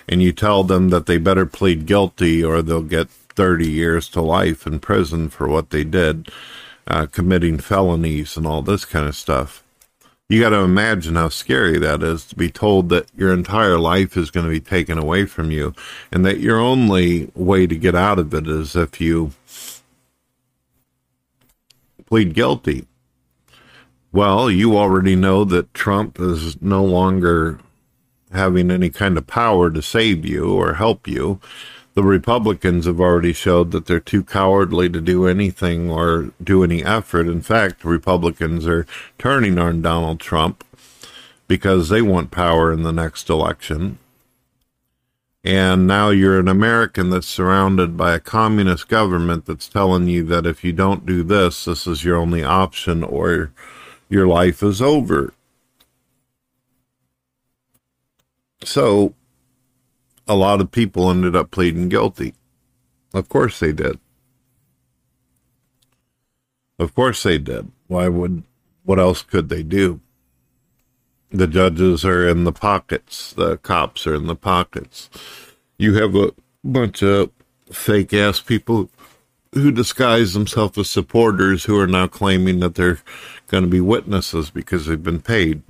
and 0.07 0.21
you 0.21 0.31
tell 0.31 0.63
them 0.63 0.89
that 0.89 1.05
they 1.05 1.17
better 1.17 1.45
plead 1.45 1.85
guilty 1.85 2.43
or 2.43 2.61
they'll 2.61 2.81
get 2.81 3.09
30 3.09 3.69
years 3.69 4.09
to 4.09 4.21
life 4.21 4.65
in 4.65 4.79
prison 4.79 5.29
for 5.29 5.47
what 5.47 5.69
they 5.69 5.83
did, 5.83 6.29
uh, 6.87 7.05
committing 7.05 7.59
felonies 7.59 8.35
and 8.37 8.47
all 8.47 8.61
this 8.61 8.85
kind 8.85 9.07
of 9.07 9.15
stuff. 9.15 9.63
You 10.29 10.41
got 10.41 10.49
to 10.49 10.57
imagine 10.57 11.15
how 11.15 11.29
scary 11.29 11.77
that 11.79 12.03
is 12.03 12.25
to 12.25 12.35
be 12.35 12.51
told 12.51 12.89
that 12.89 13.07
your 13.15 13.31
entire 13.31 13.77
life 13.77 14.17
is 14.17 14.29
going 14.29 14.45
to 14.45 14.51
be 14.51 14.59
taken 14.59 14.97
away 14.97 15.25
from 15.25 15.51
you 15.51 15.73
and 16.11 16.25
that 16.25 16.39
your 16.39 16.59
only 16.59 17.31
way 17.33 17.65
to 17.65 17.77
get 17.77 17.95
out 17.95 18.19
of 18.19 18.33
it 18.33 18.45
is 18.47 18.75
if 18.75 18.99
you 18.99 19.31
plead 22.05 22.33
guilty. 22.33 22.85
Well, 24.11 24.49
you 24.49 24.77
already 24.77 25.15
know 25.15 25.45
that 25.45 25.73
Trump 25.73 26.19
is 26.19 26.61
no 26.61 26.83
longer 26.83 27.59
having 28.31 28.71
any 28.71 28.89
kind 28.89 29.17
of 29.17 29.27
power 29.27 29.69
to 29.69 29.81
save 29.81 30.25
you 30.25 30.53
or 30.53 30.73
help 30.73 31.07
you. 31.07 31.39
The 31.93 32.03
Republicans 32.03 32.85
have 32.85 32.99
already 32.99 33.33
showed 33.33 33.71
that 33.71 33.87
they're 33.87 33.99
too 33.99 34.23
cowardly 34.23 34.87
to 34.89 35.01
do 35.01 35.25
anything 35.25 35.89
or 35.89 36.31
do 36.43 36.63
any 36.63 36.83
effort. 36.83 37.27
In 37.27 37.41
fact, 37.41 37.83
Republicans 37.83 38.67
are 38.67 38.85
turning 39.17 39.57
on 39.57 39.81
Donald 39.81 40.19
Trump 40.19 40.63
because 41.47 41.89
they 41.89 42.01
want 42.01 42.29
power 42.29 42.71
in 42.71 42.83
the 42.83 42.91
next 42.91 43.29
election. 43.29 43.97
And 45.43 45.87
now 45.87 46.09
you're 46.09 46.39
an 46.39 46.49
American 46.49 47.09
that's 47.09 47.25
surrounded 47.25 47.95
by 47.95 48.13
a 48.13 48.19
communist 48.19 48.89
government 48.89 49.45
that's 49.45 49.69
telling 49.69 50.07
you 50.07 50.23
that 50.25 50.45
if 50.45 50.63
you 50.63 50.73
don't 50.73 51.05
do 51.05 51.23
this, 51.23 51.65
this 51.65 51.87
is 51.87 52.03
your 52.03 52.17
only 52.17 52.43
option 52.43 53.03
or 53.03 53.51
your 54.09 54.27
life 54.27 54.61
is 54.61 54.81
over. 54.81 55.33
So, 58.63 59.13
a 60.27 60.35
lot 60.35 60.61
of 60.61 60.71
people 60.71 61.09
ended 61.09 61.35
up 61.35 61.51
pleading 61.51 61.89
guilty. 61.89 62.33
Of 63.13 63.29
course 63.29 63.59
they 63.59 63.71
did. 63.71 63.99
Of 66.79 66.93
course 66.93 67.23
they 67.23 67.37
did. 67.37 67.71
Why 67.87 68.07
would, 68.07 68.43
what 68.83 68.99
else 68.99 69.21
could 69.21 69.49
they 69.49 69.63
do? 69.63 70.01
The 71.31 71.47
judges 71.47 72.05
are 72.05 72.27
in 72.27 72.43
the 72.43 72.51
pockets. 72.51 73.33
The 73.33 73.57
cops 73.57 74.07
are 74.07 74.15
in 74.15 74.27
the 74.27 74.35
pockets. 74.35 75.09
You 75.77 75.95
have 75.95 76.15
a 76.15 76.33
bunch 76.63 77.01
of 77.03 77.31
fake 77.71 78.13
ass 78.13 78.39
people 78.39 78.89
who 79.53 79.71
disguise 79.71 80.33
themselves 80.33 80.77
as 80.77 80.89
supporters 80.89 81.65
who 81.65 81.77
are 81.79 81.87
now 81.87 82.07
claiming 82.07 82.59
that 82.59 82.75
they're 82.75 82.99
going 83.47 83.63
to 83.63 83.69
be 83.69 83.81
witnesses 83.81 84.49
because 84.49 84.85
they've 84.85 85.01
been 85.01 85.21
paid. 85.21 85.63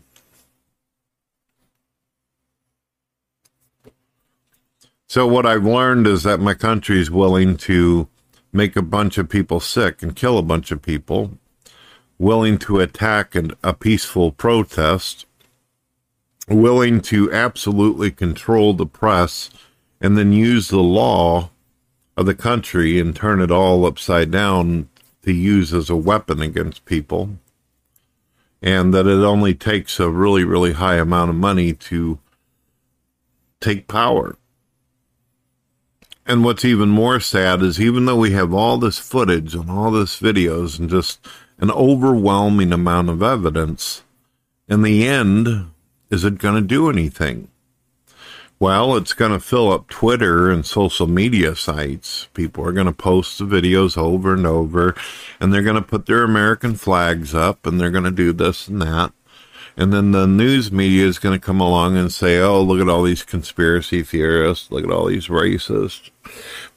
So 5.10 5.26
what 5.26 5.46
I've 5.46 5.63
learned 5.63 6.06
is 6.06 6.24
that 6.24 6.41
my 6.41 6.54
country 6.54 7.00
is 7.00 7.10
willing 7.10 7.56
to 7.58 8.10
make 8.52 8.76
a 8.76 8.82
bunch 8.82 9.17
of 9.17 9.30
people 9.30 9.62
sick 9.62 10.04
and 10.04 10.13
kill 10.13 10.38
a 10.38 10.43
bunch 10.43 10.70
of 10.70 10.82
people, 10.82 11.38
willing 12.17 12.58
to 12.60 12.82
attack 12.82 13.34
an, 13.34 13.54
a 13.63 13.74
peaceful 13.74 14.34
protest, 14.34 15.26
willing 16.50 17.00
to 17.02 17.32
absolutely 17.32 18.12
control 18.12 18.74
the 18.74 18.86
press 18.86 19.50
and 20.02 20.17
then 20.17 20.34
use 20.34 20.67
the 20.67 20.84
law 20.84 21.52
of 22.17 22.26
the 22.26 22.36
country 22.36 23.00
and 23.00 23.15
turn 23.15 23.39
it 23.39 23.50
all 23.50 23.86
upside 23.86 24.30
down 24.30 24.89
to 25.22 25.32
use 25.32 25.74
as 25.74 25.89
a 25.89 25.96
weapon 25.96 26.41
against 26.41 26.84
people. 26.84 27.30
And 28.62 28.93
that 28.93 29.08
it 29.08 29.24
only 29.24 29.54
takes 29.54 30.02
a 30.02 30.10
really, 30.10 30.43
really 30.43 30.74
high 30.74 30.96
amount 30.96 31.30
of 31.30 31.36
money 31.38 31.72
to 31.74 32.20
take 33.62 33.88
power. 33.88 34.36
And 36.30 36.44
what's 36.44 36.66
even 36.66 36.90
more 36.90 37.22
sad 37.22 37.62
is 37.62 37.80
even 37.80 38.06
though 38.06 38.18
we 38.18 38.32
have 38.32 38.54
all 38.54 38.78
this 38.78 39.00
footage 39.00 39.56
and 39.56 39.72
all 39.72 39.92
this 39.92 40.20
videos 40.20 40.78
and 40.78 40.90
just 40.90 41.26
an 41.58 41.72
overwhelming 41.72 42.74
amount 42.74 43.10
of 43.10 43.24
evidence, 43.24 44.04
in 44.68 44.82
the 44.82 45.08
end, 45.08 45.72
is 46.10 46.26
it 46.26 46.38
going 46.38 46.56
to 46.62 46.68
do 46.68 46.90
anything? 46.90 47.48
Well, 48.60 48.98
it's 48.98 49.13
going 49.13 49.32
to 49.32 49.40
fill 49.40 49.72
up 49.72 49.88
Twitter 49.88 50.52
and 50.52 50.66
social 50.66 51.08
media 51.08 51.56
sites. 51.56 52.28
People 52.34 52.66
are 52.66 52.74
going 52.74 52.88
to 52.88 52.92
post 52.92 53.38
the 53.38 53.46
videos 53.46 53.98
over 53.98 54.34
and 54.34 54.46
over, 54.46 54.96
and 55.40 55.54
they're 55.54 55.62
going 55.62 55.76
to 55.76 55.82
put 55.82 56.08
their 56.08 56.24
American 56.24 56.76
flags 56.76 57.34
up, 57.34 57.66
and 57.66 57.80
they're 57.80 57.92
going 57.92 58.04
to 58.04 58.12
do 58.12 58.34
this 58.34 58.68
and 58.68 58.82
that. 58.82 59.13
And 59.78 59.94
then 59.94 60.12
the 60.12 60.26
news 60.26 60.72
media 60.72 61.06
is 61.06 61.20
going 61.20 61.40
to 61.40 61.46
come 61.46 61.62
along 61.62 61.98
and 61.98 62.12
say, 62.12 62.40
oh, 62.40 62.62
look 62.62 62.82
at 62.82 62.90
all 62.90 63.04
these 63.04 63.24
conspiracy 63.24 64.02
theorists. 64.02 64.72
Look 64.72 64.84
at 64.84 64.92
all 64.92 65.06
these 65.06 65.28
racists. 65.28 66.10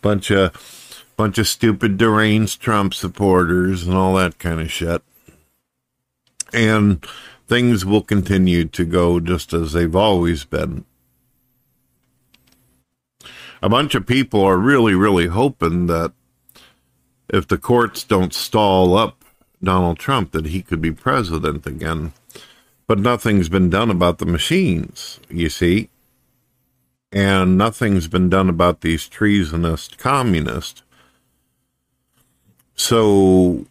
Bunch 0.03 0.31
of, 0.31 1.05
bunch 1.17 1.39
of 1.39 1.49
stupid, 1.49 1.97
deranged 1.97 2.61
Trump 2.61 2.93
supporters 2.93 3.87
and 3.87 3.97
all 3.97 4.15
that 4.17 4.39
kind 4.39 4.61
of 4.61 4.71
shit. 4.71 5.03
And 6.53 7.05
things 7.49 7.87
will 7.87 8.03
continue 8.03 8.67
to 8.67 8.85
go 8.85 9.19
just 9.19 9.55
as 9.55 9.73
they've 9.73 9.97
always 9.97 10.45
been 10.45 10.85
a 13.63 13.69
bunch 13.69 13.95
of 13.95 14.07
people 14.07 14.43
are 14.43 14.59
really, 14.59 14.95
really 14.95 15.27
hoping 15.27 15.87
that 15.87 16.13
if 17.29 17.47
the 17.47 17.59
courts 17.59 18.05
don't 18.05 18.35
stall 18.35 18.97
up 18.97 19.25
Donald 19.63 19.99
Trump, 19.99 20.33
that 20.33 20.47
he 20.47 20.63
could 20.63 20.81
be 20.81 20.91
president 20.91 21.67
again. 21.67 22.13
But 22.91 22.99
nothing's 22.99 23.49
been 23.49 23.71
done 23.71 23.89
about 23.89 24.19
the 24.19 24.27
machines, 24.27 25.21
you 25.29 25.49
see. 25.49 25.91
And 27.13 27.57
nothing's 27.57 28.09
been 28.09 28.29
done 28.29 28.49
about 28.49 28.81
these 28.81 29.07
treasonous 29.07 29.87
communists. 29.87 30.83
So 32.75 33.67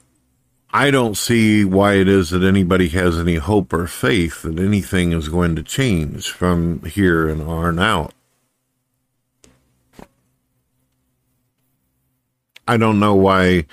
I 0.71 0.89
don't 0.89 1.17
see 1.17 1.65
why 1.65 1.95
it 1.95 2.07
is 2.07 2.29
that 2.29 2.43
anybody 2.43 2.87
has 2.95 3.19
any 3.19 3.35
hope 3.35 3.73
or 3.73 3.87
faith 3.87 4.43
that 4.43 4.57
anything 4.57 5.11
is 5.11 5.27
going 5.27 5.57
to 5.57 5.63
change 5.63 6.29
from 6.29 6.83
here 6.83 7.27
and 7.27 7.41
on 7.41 7.77
out. 7.77 8.13
I 12.65 12.77
don't 12.77 13.01
know 13.01 13.15
why 13.15 13.65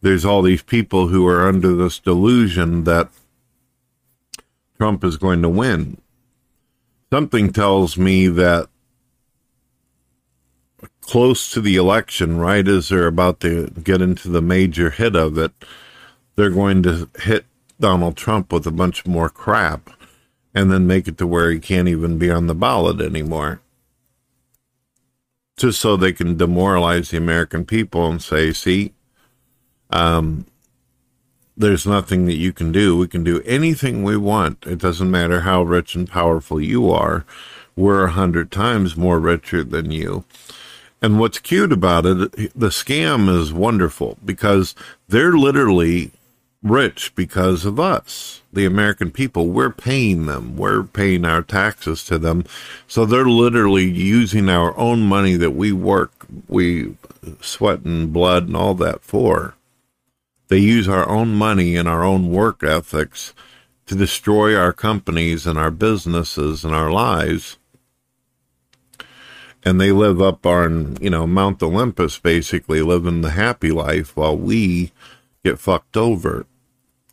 there's 0.00 0.24
all 0.24 0.42
these 0.42 0.62
people 0.62 1.08
who 1.08 1.26
are 1.26 1.48
under 1.48 1.74
this 1.74 1.98
delusion 1.98 2.84
that 2.84 3.08
Trump 4.82 5.04
is 5.04 5.16
going 5.16 5.42
to 5.42 5.48
win. 5.48 5.96
Something 7.12 7.52
tells 7.52 7.96
me 7.96 8.26
that 8.26 8.68
close 11.02 11.52
to 11.52 11.60
the 11.60 11.76
election, 11.76 12.38
right 12.38 12.66
as 12.66 12.88
they're 12.88 13.06
about 13.06 13.38
to 13.42 13.68
get 13.84 14.02
into 14.02 14.28
the 14.28 14.42
major 14.42 14.90
hit 14.90 15.14
of 15.14 15.38
it, 15.38 15.52
they're 16.34 16.50
going 16.50 16.82
to 16.82 17.08
hit 17.20 17.44
Donald 17.78 18.16
Trump 18.16 18.52
with 18.52 18.66
a 18.66 18.72
bunch 18.72 19.06
more 19.06 19.28
crap 19.28 19.88
and 20.52 20.72
then 20.72 20.88
make 20.88 21.06
it 21.06 21.16
to 21.18 21.28
where 21.28 21.52
he 21.52 21.60
can't 21.60 21.86
even 21.86 22.18
be 22.18 22.28
on 22.28 22.48
the 22.48 22.54
ballot 22.54 23.00
anymore 23.00 23.60
just 25.56 25.78
so 25.80 25.96
they 25.96 26.12
can 26.12 26.36
demoralize 26.36 27.10
the 27.10 27.18
American 27.18 27.64
people 27.64 28.10
and 28.10 28.20
say, 28.20 28.52
see, 28.52 28.94
um, 29.90 30.44
there's 31.62 31.86
nothing 31.86 32.26
that 32.26 32.36
you 32.36 32.52
can 32.52 32.72
do. 32.72 32.96
We 32.96 33.08
can 33.08 33.24
do 33.24 33.40
anything 33.46 34.02
we 34.02 34.16
want. 34.16 34.66
It 34.66 34.78
doesn't 34.78 35.10
matter 35.10 35.40
how 35.40 35.62
rich 35.62 35.94
and 35.94 36.08
powerful 36.08 36.60
you 36.60 36.90
are. 36.90 37.24
we're 37.74 38.04
a 38.04 38.10
hundred 38.10 38.50
times 38.50 38.96
more 38.98 39.18
richer 39.18 39.64
than 39.64 39.90
you. 39.90 40.24
And 41.00 41.18
what's 41.18 41.38
cute 41.38 41.72
about 41.72 42.04
it, 42.04 42.52
the 42.54 42.68
scam 42.68 43.34
is 43.34 43.52
wonderful 43.52 44.18
because 44.24 44.74
they're 45.08 45.32
literally 45.32 46.10
rich 46.62 47.14
because 47.14 47.64
of 47.64 47.80
us, 47.80 48.42
the 48.52 48.66
American 48.66 49.10
people. 49.10 49.48
We're 49.48 49.70
paying 49.70 50.26
them. 50.26 50.56
We're 50.56 50.82
paying 50.82 51.24
our 51.24 51.42
taxes 51.42 52.04
to 52.04 52.18
them. 52.18 52.44
So 52.86 53.06
they're 53.06 53.24
literally 53.24 53.88
using 53.88 54.48
our 54.48 54.76
own 54.76 55.02
money 55.02 55.36
that 55.36 55.52
we 55.52 55.72
work, 55.72 56.12
we 56.48 56.96
sweat 57.40 57.80
and 57.80 58.12
blood 58.12 58.48
and 58.48 58.56
all 58.56 58.74
that 58.74 59.02
for. 59.02 59.54
They 60.48 60.58
use 60.58 60.88
our 60.88 61.08
own 61.08 61.34
money 61.34 61.76
and 61.76 61.88
our 61.88 62.04
own 62.04 62.30
work 62.30 62.62
ethics 62.62 63.32
to 63.86 63.94
destroy 63.94 64.56
our 64.56 64.72
companies 64.72 65.46
and 65.46 65.58
our 65.58 65.70
businesses 65.70 66.64
and 66.64 66.74
our 66.74 66.90
lives. 66.90 67.58
And 69.64 69.80
they 69.80 69.92
live 69.92 70.20
up 70.20 70.44
on, 70.44 70.96
you 71.00 71.10
know, 71.10 71.26
Mount 71.26 71.62
Olympus, 71.62 72.18
basically 72.18 72.82
living 72.82 73.20
the 73.20 73.30
happy 73.30 73.70
life 73.70 74.16
while 74.16 74.36
we 74.36 74.92
get 75.44 75.58
fucked 75.58 75.96
over 75.96 76.46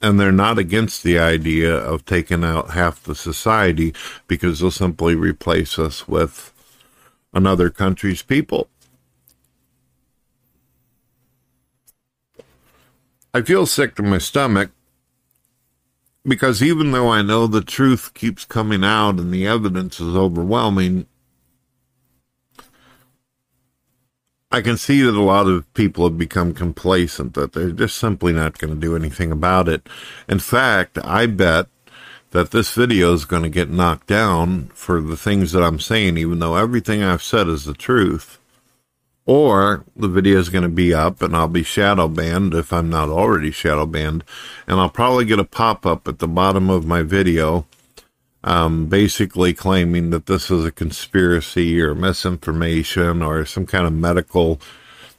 and 0.01 0.19
they're 0.19 0.31
not 0.31 0.57
against 0.57 1.03
the 1.03 1.19
idea 1.19 1.75
of 1.75 2.05
taking 2.05 2.43
out 2.43 2.71
half 2.71 3.03
the 3.03 3.15
society 3.15 3.93
because 4.27 4.59
they'll 4.59 4.71
simply 4.71 5.15
replace 5.15 5.77
us 5.77 6.07
with 6.07 6.53
another 7.33 7.69
country's 7.69 8.21
people. 8.21 8.69
I 13.33 13.41
feel 13.41 13.65
sick 13.65 13.95
to 13.95 14.03
my 14.03 14.17
stomach 14.17 14.71
because 16.23 16.63
even 16.63 16.91
though 16.91 17.09
I 17.09 17.21
know 17.21 17.47
the 17.47 17.61
truth 17.61 18.13
keeps 18.13 18.43
coming 18.43 18.83
out 18.83 19.19
and 19.19 19.31
the 19.31 19.45
evidence 19.45 19.99
is 19.99 20.15
overwhelming, 20.15 21.05
I 24.51 24.61
can 24.61 24.77
see 24.77 25.01
that 25.03 25.13
a 25.13 25.21
lot 25.21 25.47
of 25.47 25.71
people 25.75 26.05
have 26.05 26.17
become 26.17 26.55
complacent, 26.55 27.35
that 27.35 27.53
they're 27.53 27.71
just 27.71 27.97
simply 27.97 28.33
not 28.33 28.57
going 28.57 28.73
to 28.73 28.79
do 28.79 28.95
anything 28.95 29.31
about 29.31 29.69
it. 29.69 29.87
In 30.27 30.39
fact, 30.39 30.97
I 31.03 31.27
bet 31.27 31.67
that 32.31 32.49
this 32.49 32.73
video 32.73 33.13
is 33.13 33.25
going 33.25 33.43
to 33.43 33.49
get 33.49 33.69
knocked 33.69 34.07
down 34.07 34.69
for 34.73 35.01
the 35.01 35.17
things 35.17 35.51
that 35.51 35.63
I'm 35.63 35.79
saying, 35.79 36.17
even 36.17 36.39
though 36.39 36.55
everything 36.55 37.03
I've 37.03 37.23
said 37.23 37.47
is 37.47 37.65
the 37.65 37.75
truth. 37.75 38.39
Or 39.29 39.85
the 39.95 40.07
video 40.07 40.39
is 40.39 40.49
going 40.49 40.63
to 40.63 40.69
be 40.69 40.91
up 40.91 41.21
and 41.21 41.35
I'll 41.35 41.47
be 41.47 41.61
shadow 41.61 42.07
banned 42.07 42.55
if 42.55 42.73
I'm 42.73 42.89
not 42.89 43.09
already 43.09 43.51
shadow 43.51 43.85
banned. 43.85 44.23
And 44.65 44.79
I'll 44.79 44.89
probably 44.89 45.23
get 45.23 45.37
a 45.37 45.43
pop 45.43 45.85
up 45.85 46.07
at 46.07 46.17
the 46.17 46.27
bottom 46.27 46.71
of 46.71 46.87
my 46.87 47.03
video 47.03 47.67
um, 48.43 48.87
basically 48.87 49.53
claiming 49.53 50.09
that 50.09 50.25
this 50.25 50.49
is 50.49 50.65
a 50.65 50.71
conspiracy 50.71 51.79
or 51.79 51.93
misinformation 51.93 53.21
or 53.21 53.45
some 53.45 53.67
kind 53.67 53.85
of 53.85 53.93
medical 53.93 54.59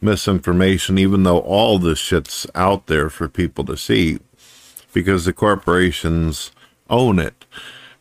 misinformation, 0.01 0.99
even 0.99 1.23
though 1.23 1.39
all 1.39 1.79
this 1.79 2.01
shit's 2.01 2.49
out 2.53 2.89
there 2.89 3.11
for 3.11 3.29
people 3.29 3.65
to 3.67 3.77
see 3.77 4.19
because 4.93 5.25
the 5.25 5.33
corporations 5.33 6.51
own 6.89 7.21
it. 7.21 7.45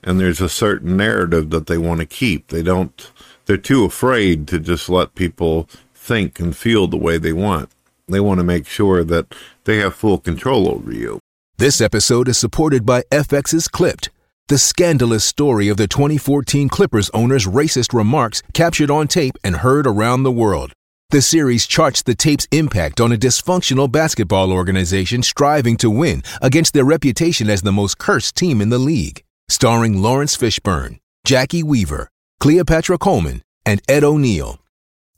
And 0.04 0.19
there's 0.19 0.41
a 0.41 0.50
certain 0.50 0.98
narrative 0.98 1.52
that 1.52 1.67
they 1.67 1.78
want 1.78 2.00
to 2.00 2.08
keep. 2.08 2.48
They 2.48 2.63
don't, 2.63 3.12
they're 3.45 3.58
too 3.58 3.86
afraid 3.86 4.48
to 4.48 4.58
just 4.60 4.89
let 4.89 5.13
people 5.13 5.69
think 6.10 6.39
and 6.39 6.58
feel 6.58 6.88
the 6.88 6.98
way 6.98 7.19
they 7.19 7.32
want. 7.32 7.69
They 8.08 8.19
want 8.19 8.39
to 8.39 8.43
make 8.43 8.65
sure 8.65 9.04
that 9.04 9.28
they 9.65 9.78
have 9.78 9.93
full 9.93 10.17
control 10.17 10.67
over 10.67 10.91
you. 10.91 11.19
This 11.58 11.80
episode 11.80 12.28
is 12.28 12.38
supported 12.38 12.84
by 12.84 13.04
FX's 13.12 13.67
Clipped, 13.67 14.10
the 14.48 14.58
scandalous 14.58 15.24
story 15.24 15.69
of 15.69 15.78
the 15.78 15.88
2014 15.88 16.67
Clippers 16.67 17.12
owner's 17.13 17.45
racist 17.45 17.93
remarks 17.93 18.41
captured 18.54 18.89
on 18.89 19.08
tape 19.08 19.36
and 19.43 19.58
heard 19.58 19.86
around 19.86 20.24
the 20.24 20.32
world. 20.32 20.74
The 21.12 21.22
series 21.22 21.67
charts 21.67 22.02
the 22.02 22.15
tape's 22.15 22.48
impact 22.52 23.00
on 23.00 23.12
a 23.12 23.17
dysfunctional 23.17 23.91
basketball 23.91 24.52
organization 24.52 25.22
striving 25.22 25.78
to 25.78 25.91
win 25.91 26.24
against 26.41 26.74
their 26.74 26.86
reputation 26.86 27.52
as 27.52 27.62
the 27.62 27.72
most 27.72 28.00
cursed 28.00 28.36
team 28.36 28.62
in 28.62 28.69
the 28.69 28.80
league. 28.80 29.24
Starring 29.48 30.02
Laurence 30.02 30.36
Fishburne, 30.36 30.98
Jacki 31.28 31.62
Weaver, 31.62 32.10
Cleopatra 32.39 32.98
Coleman, 32.98 33.43
and 33.63 33.80
Ed 33.88 34.04
O'Neill. 34.04 34.60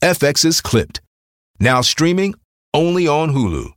FX's 0.02 0.62
Clipped. 0.62 1.00
Now 1.60 1.82
streaming 1.82 2.34
only 2.74 3.08
on 3.08 3.34
Hulu. 3.36 3.74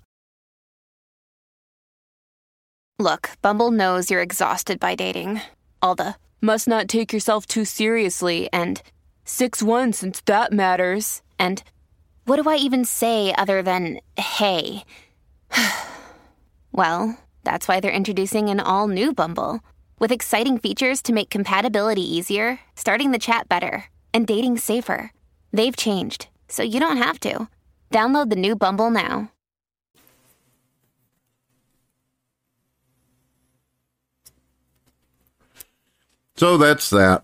Look, 2.98 3.32
Bumble 3.42 3.70
knows 3.70 4.10
you're 4.10 4.22
exhausted 4.22 4.80
by 4.80 4.94
dating. 4.94 5.42
All 5.82 5.94
the 5.94 6.14
must 6.40 6.66
not 6.66 6.88
take 6.88 7.12
yourself 7.12 7.46
too 7.46 7.66
seriously 7.66 8.48
and 8.54 8.80
6 9.26 9.62
1 9.62 9.92
since 9.92 10.22
that 10.22 10.50
matters. 10.50 11.20
And 11.38 11.62
what 12.24 12.42
do 12.42 12.48
I 12.48 12.56
even 12.56 12.86
say 12.86 13.34
other 13.36 13.60
than 13.62 14.00
hey? 14.16 14.84
well, 16.72 17.18
that's 17.42 17.68
why 17.68 17.80
they're 17.80 17.92
introducing 17.92 18.48
an 18.48 18.60
all 18.60 18.88
new 18.88 19.12
Bumble 19.12 19.60
with 19.98 20.10
exciting 20.10 20.56
features 20.56 21.02
to 21.02 21.12
make 21.12 21.28
compatibility 21.28 22.16
easier, 22.16 22.60
starting 22.76 23.10
the 23.10 23.18
chat 23.18 23.46
better, 23.46 23.90
and 24.14 24.26
dating 24.26 24.56
safer. 24.56 25.10
They've 25.54 25.76
changed, 25.76 26.26
so 26.48 26.64
you 26.64 26.80
don't 26.80 26.96
have 26.96 27.20
to. 27.20 27.48
Download 27.92 28.28
the 28.28 28.34
new 28.34 28.56
Bumble 28.56 28.90
now. 28.90 29.30
So 36.34 36.58
that's 36.58 36.90
that. 36.90 37.22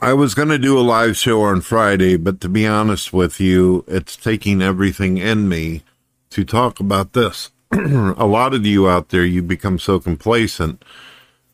I 0.00 0.12
was 0.12 0.34
going 0.34 0.50
to 0.50 0.58
do 0.58 0.78
a 0.78 0.86
live 0.86 1.16
show 1.16 1.42
on 1.42 1.62
Friday, 1.62 2.16
but 2.16 2.40
to 2.42 2.48
be 2.48 2.64
honest 2.64 3.12
with 3.12 3.40
you, 3.40 3.84
it's 3.88 4.14
taking 4.14 4.62
everything 4.62 5.18
in 5.18 5.48
me 5.48 5.82
to 6.30 6.44
talk 6.44 6.78
about 6.78 7.12
this. 7.12 7.50
a 7.72 8.24
lot 8.24 8.54
of 8.54 8.64
you 8.64 8.88
out 8.88 9.08
there, 9.08 9.24
you 9.24 9.42
become 9.42 9.80
so 9.80 9.98
complacent 9.98 10.84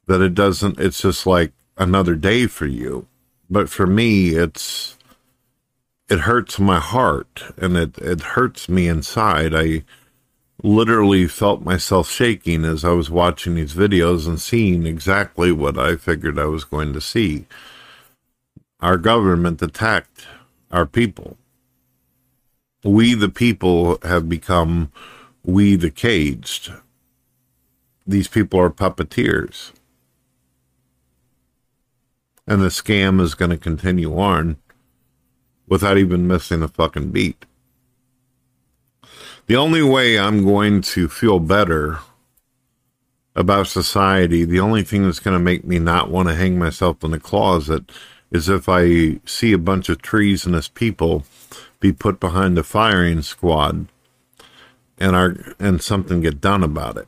that 0.07 0.21
it 0.21 0.35
doesn't, 0.35 0.79
it's 0.79 1.01
just 1.01 1.27
like 1.27 1.55
another 1.79 2.15
day 2.15 2.47
for 2.47 2.67
you. 2.67 3.09
But 3.48 3.68
for 3.68 3.87
me, 3.87 4.30
it's, 4.30 4.96
it 6.09 6.20
hurts 6.20 6.59
my 6.59 6.80
heart 6.80 7.42
and 7.56 7.76
it, 7.76 7.98
it 7.98 8.20
hurts 8.20 8.68
me 8.68 8.88
inside. 8.88 9.54
I, 9.54 9.85
literally 10.62 11.28
felt 11.28 11.62
myself 11.62 12.11
shaking 12.11 12.64
as 12.64 12.85
I 12.85 12.90
was 12.90 13.11
watching 13.11 13.54
these 13.54 13.74
videos 13.74 14.26
and 14.26 14.40
seeing 14.40 14.87
exactly 14.87 15.52
what 15.52 15.78
I 15.78 15.96
figured 15.96 16.38
I 16.38 16.46
was 16.46 16.64
going 16.64 16.92
to 16.92 17.00
see. 17.00 17.46
Our 18.80 18.96
government 18.96 19.62
attacked 19.62 20.26
our 20.70 20.87
people. 20.87 21.37
We, 22.85 23.14
the 23.14 23.28
people, 23.28 23.98
have 24.02 24.28
become 24.28 24.92
we, 25.44 25.76
the 25.76 25.90
caged. 25.90 26.72
These 28.06 28.28
people 28.28 28.61
are 28.61 28.70
puppeteers. 28.70 29.72
And 32.46 32.62
the 32.62 32.68
scam 32.68 33.20
is 33.20 33.35
going 33.35 33.50
to 33.50 33.56
continue 33.56 34.18
on 34.18 34.56
without 35.66 35.98
even 35.98 36.26
missing 36.26 36.62
a 36.62 36.68
fucking 36.68 37.11
beat. 37.11 37.44
The 39.46 39.56
only 39.56 39.82
way 39.82 40.18
I'm 40.18 40.44
going 40.44 40.80
to 40.82 41.09
feel 41.09 41.38
better 41.38 41.98
about 43.35 43.66
society, 43.66 44.44
the 44.44 44.61
only 44.61 44.82
thing 44.82 45.04
that's 45.04 45.20
going 45.20 45.37
to 45.37 45.42
make 45.42 45.64
me 45.64 45.78
not 45.78 46.11
want 46.11 46.28
to 46.28 46.35
hang 46.35 46.59
myself 46.59 47.04
in 47.04 47.11
the 47.11 47.20
closet 47.20 47.90
is 48.30 48.48
if 48.48 48.68
I 48.68 49.20
see 49.24 49.52
a 49.52 49.59
bunch 49.59 49.88
of 49.88 50.02
treasonous 50.02 50.68
people 50.68 51.24
be 51.78 51.92
put 51.92 52.18
behind 52.18 52.56
the 52.56 52.64
firing 52.64 53.22
squad 53.22 53.87
and 54.98 55.14
our 55.14 55.37
and 55.59 55.82
something 55.82 56.22
get 56.22 56.40
done 56.40 56.62
about 56.62 56.96
it. 56.96 57.06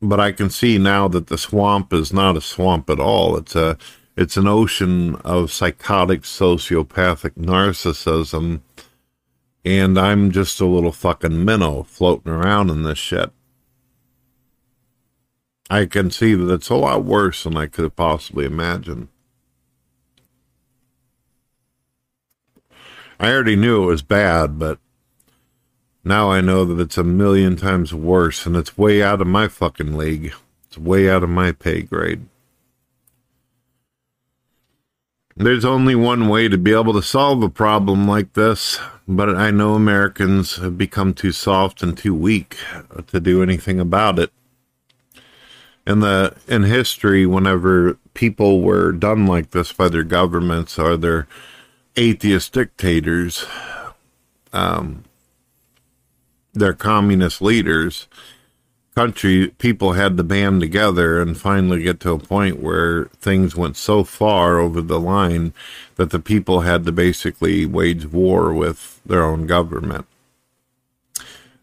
But 0.00 0.20
I 0.20 0.32
can 0.32 0.48
see 0.48 0.78
now 0.78 1.08
that 1.08 1.26
the 1.26 1.38
swamp 1.38 1.92
is 1.92 2.12
not 2.12 2.36
a 2.36 2.40
swamp 2.40 2.88
at 2.88 3.00
all. 3.00 3.36
It's 3.36 3.54
a 3.54 3.76
it's 4.18 4.36
an 4.36 4.48
ocean 4.48 5.14
of 5.24 5.52
psychotic 5.52 6.22
sociopathic 6.22 7.34
narcissism 7.38 8.60
and 9.64 9.96
I'm 9.96 10.32
just 10.32 10.60
a 10.60 10.66
little 10.66 10.90
fucking 10.90 11.44
minnow 11.44 11.84
floating 11.84 12.32
around 12.32 12.68
in 12.68 12.82
this 12.82 12.98
shit. 12.98 13.30
I 15.70 15.86
can 15.86 16.10
see 16.10 16.34
that 16.34 16.52
it's 16.52 16.68
a 16.68 16.74
lot 16.74 17.04
worse 17.04 17.44
than 17.44 17.56
I 17.56 17.66
could 17.66 17.84
have 17.84 17.94
possibly 17.94 18.44
imagined. 18.44 19.06
I 23.20 23.30
already 23.30 23.54
knew 23.54 23.84
it 23.84 23.86
was 23.86 24.02
bad, 24.02 24.58
but 24.58 24.80
now 26.02 26.28
I 26.28 26.40
know 26.40 26.64
that 26.64 26.80
it's 26.82 26.98
a 26.98 27.04
million 27.04 27.54
times 27.54 27.94
worse 27.94 28.46
and 28.46 28.56
it's 28.56 28.76
way 28.76 29.00
out 29.00 29.20
of 29.20 29.28
my 29.28 29.46
fucking 29.46 29.96
league. 29.96 30.34
It's 30.66 30.78
way 30.78 31.08
out 31.08 31.22
of 31.22 31.30
my 31.30 31.52
pay 31.52 31.82
grade. 31.82 32.26
There's 35.40 35.64
only 35.64 35.94
one 35.94 36.28
way 36.28 36.48
to 36.48 36.58
be 36.58 36.72
able 36.72 36.94
to 36.94 37.02
solve 37.02 37.44
a 37.44 37.48
problem 37.48 38.08
like 38.08 38.32
this, 38.32 38.80
but 39.06 39.36
I 39.36 39.52
know 39.52 39.74
Americans 39.74 40.56
have 40.56 40.76
become 40.76 41.14
too 41.14 41.30
soft 41.30 41.80
and 41.80 41.96
too 41.96 42.12
weak 42.12 42.56
to 43.06 43.20
do 43.20 43.40
anything 43.40 43.78
about 43.78 44.18
it. 44.18 44.32
in 45.86 46.00
the 46.00 46.34
in 46.48 46.64
history, 46.64 47.24
whenever 47.24 47.94
people 48.14 48.62
were 48.62 48.92
done 48.92 49.26
like 49.26 49.52
this 49.52 49.72
by 49.72 49.88
their 49.88 50.02
governments 50.02 50.76
or 50.78 50.96
their 50.96 51.28
atheist 51.96 52.52
dictators, 52.52 53.46
um, 54.52 55.04
their 56.52 56.74
communist 56.74 57.40
leaders, 57.40 58.08
country 58.98 59.46
people 59.58 59.92
had 59.92 60.16
to 60.16 60.24
band 60.24 60.60
together 60.60 61.22
and 61.22 61.38
finally 61.38 61.84
get 61.84 62.00
to 62.00 62.10
a 62.10 62.18
point 62.18 62.58
where 62.58 63.04
things 63.20 63.54
went 63.54 63.76
so 63.76 64.02
far 64.02 64.58
over 64.58 64.80
the 64.82 64.98
line 64.98 65.54
that 65.94 66.10
the 66.10 66.18
people 66.18 66.62
had 66.62 66.84
to 66.84 66.90
basically 66.90 67.64
wage 67.64 68.06
war 68.06 68.52
with 68.52 69.00
their 69.06 69.22
own 69.22 69.46
government. 69.46 70.04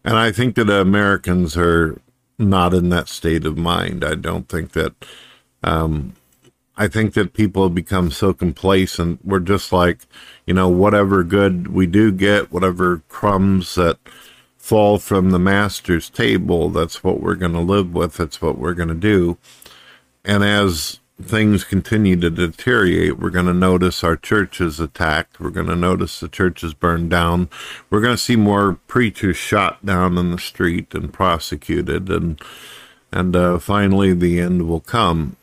And 0.06 0.16
I 0.16 0.32
think 0.32 0.56
that 0.56 0.70
Americans 0.70 1.58
are 1.58 2.00
not 2.40 2.74
in 2.74 2.88
that 2.92 3.10
state 3.10 3.46
of 3.46 3.58
mind. 3.58 4.06
I 4.06 4.16
don't 4.16 4.48
think 4.48 4.72
that, 4.72 4.94
um, 5.62 6.14
I 6.78 6.88
think 6.88 7.16
that 7.16 7.34
people 7.34 7.64
have 7.64 7.76
become 7.76 8.12
so 8.12 8.34
complacent. 8.34 9.26
We're 9.26 9.40
just 9.42 9.74
like, 9.74 10.06
you 10.46 10.54
know, 10.54 10.70
whatever 10.70 11.22
good 11.22 11.68
we 11.68 11.86
do 11.86 12.14
get, 12.14 12.54
whatever 12.54 13.02
crumbs 13.10 13.76
that 13.76 13.98
fall 14.66 14.98
from 14.98 15.30
the 15.30 15.38
master's 15.38 16.10
table, 16.10 16.72
that's 16.72 17.04
what 17.04 17.22
we're 17.22 17.36
going 17.36 17.54
to 17.54 17.60
live 17.60 17.94
with. 17.94 18.18
That's 18.18 18.42
what 18.42 18.58
we're 18.58 18.74
going 18.74 18.90
to 18.90 18.96
do. 18.96 19.38
And 20.24 20.44
as 20.44 21.00
things 21.22 21.64
continue 21.64 22.16
to 22.16 22.32
deteriorate, 22.32 23.20
we're 23.20 23.30
going 23.30 23.46
to 23.46 23.54
notice 23.54 24.04
our 24.04 24.18
churches 24.18 24.80
attacked. 24.80 25.40
We're 25.40 25.52
going 25.52 25.68
to 25.68 25.76
notice 25.76 26.20
the 26.20 26.28
churches 26.28 26.74
burned 26.74 27.12
down. 27.12 27.48
We're 27.92 28.02
going 28.02 28.16
to 28.16 28.22
see 28.22 28.36
more 28.36 28.80
preachers 28.88 29.38
shot 29.38 29.86
down 29.86 30.18
in 30.18 30.32
the 30.32 30.40
street 30.40 30.96
and 30.96 31.14
prosecuted, 31.14 32.10
and 32.10 32.42
and 33.12 33.36
uh, 33.36 33.60
finally 33.60 34.14
the 34.14 34.40
end 34.40 34.68
will 34.68 34.80
come. 34.80 35.36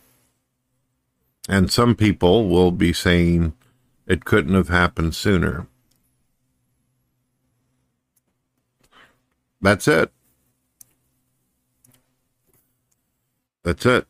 And 1.48 1.70
some 1.70 1.94
people 1.94 2.48
will 2.48 2.72
be 2.72 2.92
saying 2.92 3.52
it 4.08 4.24
couldn't 4.24 4.54
have 4.54 4.68
happened 4.68 5.14
sooner. 5.14 5.68
That's 9.62 9.86
it. 9.86 10.12
That's 13.62 13.86
it. 13.86 14.06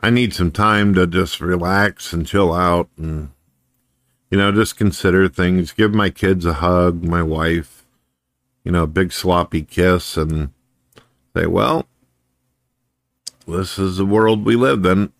I 0.00 0.10
need 0.10 0.34
some 0.34 0.50
time 0.50 0.94
to 0.94 1.06
just 1.06 1.40
relax 1.40 2.12
and 2.12 2.26
chill 2.26 2.52
out 2.52 2.88
and, 2.98 3.30
you 4.32 4.36
know, 4.36 4.50
just 4.50 4.76
consider 4.76 5.28
things. 5.28 5.70
Give 5.70 5.94
my 5.94 6.10
kids 6.10 6.44
a 6.44 6.54
hug, 6.54 7.04
my 7.04 7.22
wife, 7.22 7.86
you 8.64 8.72
know, 8.72 8.82
a 8.82 8.88
big 8.88 9.12
sloppy 9.12 9.62
kiss 9.62 10.16
and 10.16 10.50
say, 11.36 11.46
well, 11.46 11.86
this 13.46 13.78
is 13.78 13.98
the 13.98 14.04
world 14.04 14.44
we 14.44 14.56
live 14.56 14.84
in. 14.84 15.12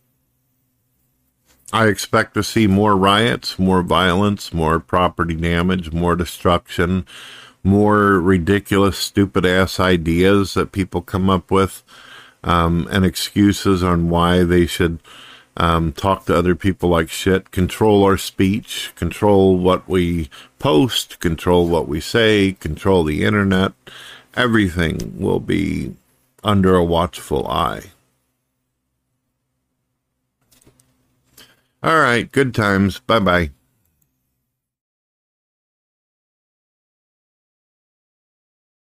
I 1.73 1.87
expect 1.87 2.35
to 2.35 2.43
see 2.43 2.67
more 2.67 2.97
riots, 2.97 3.59
more 3.59 3.83
violence, 3.83 4.53
more 4.53 4.79
property 4.79 5.35
damage, 5.35 5.91
more 5.91 6.15
destruction, 6.17 7.07
more 7.65 8.21
ridiculous, 8.21 8.99
stupid 8.99 9.47
ass 9.47 9.81
ideas 9.81 10.53
that 10.55 10.73
people 10.73 11.01
come 11.01 11.31
up 11.31 11.51
with 11.51 11.83
um, 12.45 12.89
and 12.91 13.07
excuses 13.07 13.83
on 13.83 14.11
why 14.11 14.43
they 14.43 14.67
should 14.67 14.99
um, 15.57 15.93
talk 15.93 16.27
to 16.27 16.37
other 16.37 16.55
people 16.55 16.91
like 16.91 17.09
shit, 17.09 17.51
control 17.51 18.05
our 18.05 18.19
speech, 18.19 18.93
control 18.95 19.57
what 19.59 19.89
we 19.89 20.29
post, 20.59 21.21
control 21.21 21.69
what 21.69 21.89
we 21.89 22.01
say, 22.01 22.53
control 22.53 23.05
the 23.05 23.25
internet. 23.25 23.73
Everything 24.35 25.15
will 25.19 25.41
be 25.41 25.95
under 26.43 26.75
a 26.75 26.85
watchful 26.85 27.47
eye. 27.49 27.93
All 31.83 31.99
right, 31.99 32.31
good 32.31 32.55
times. 32.55 33.01
Bye 33.01 33.19
bye. 33.19 33.51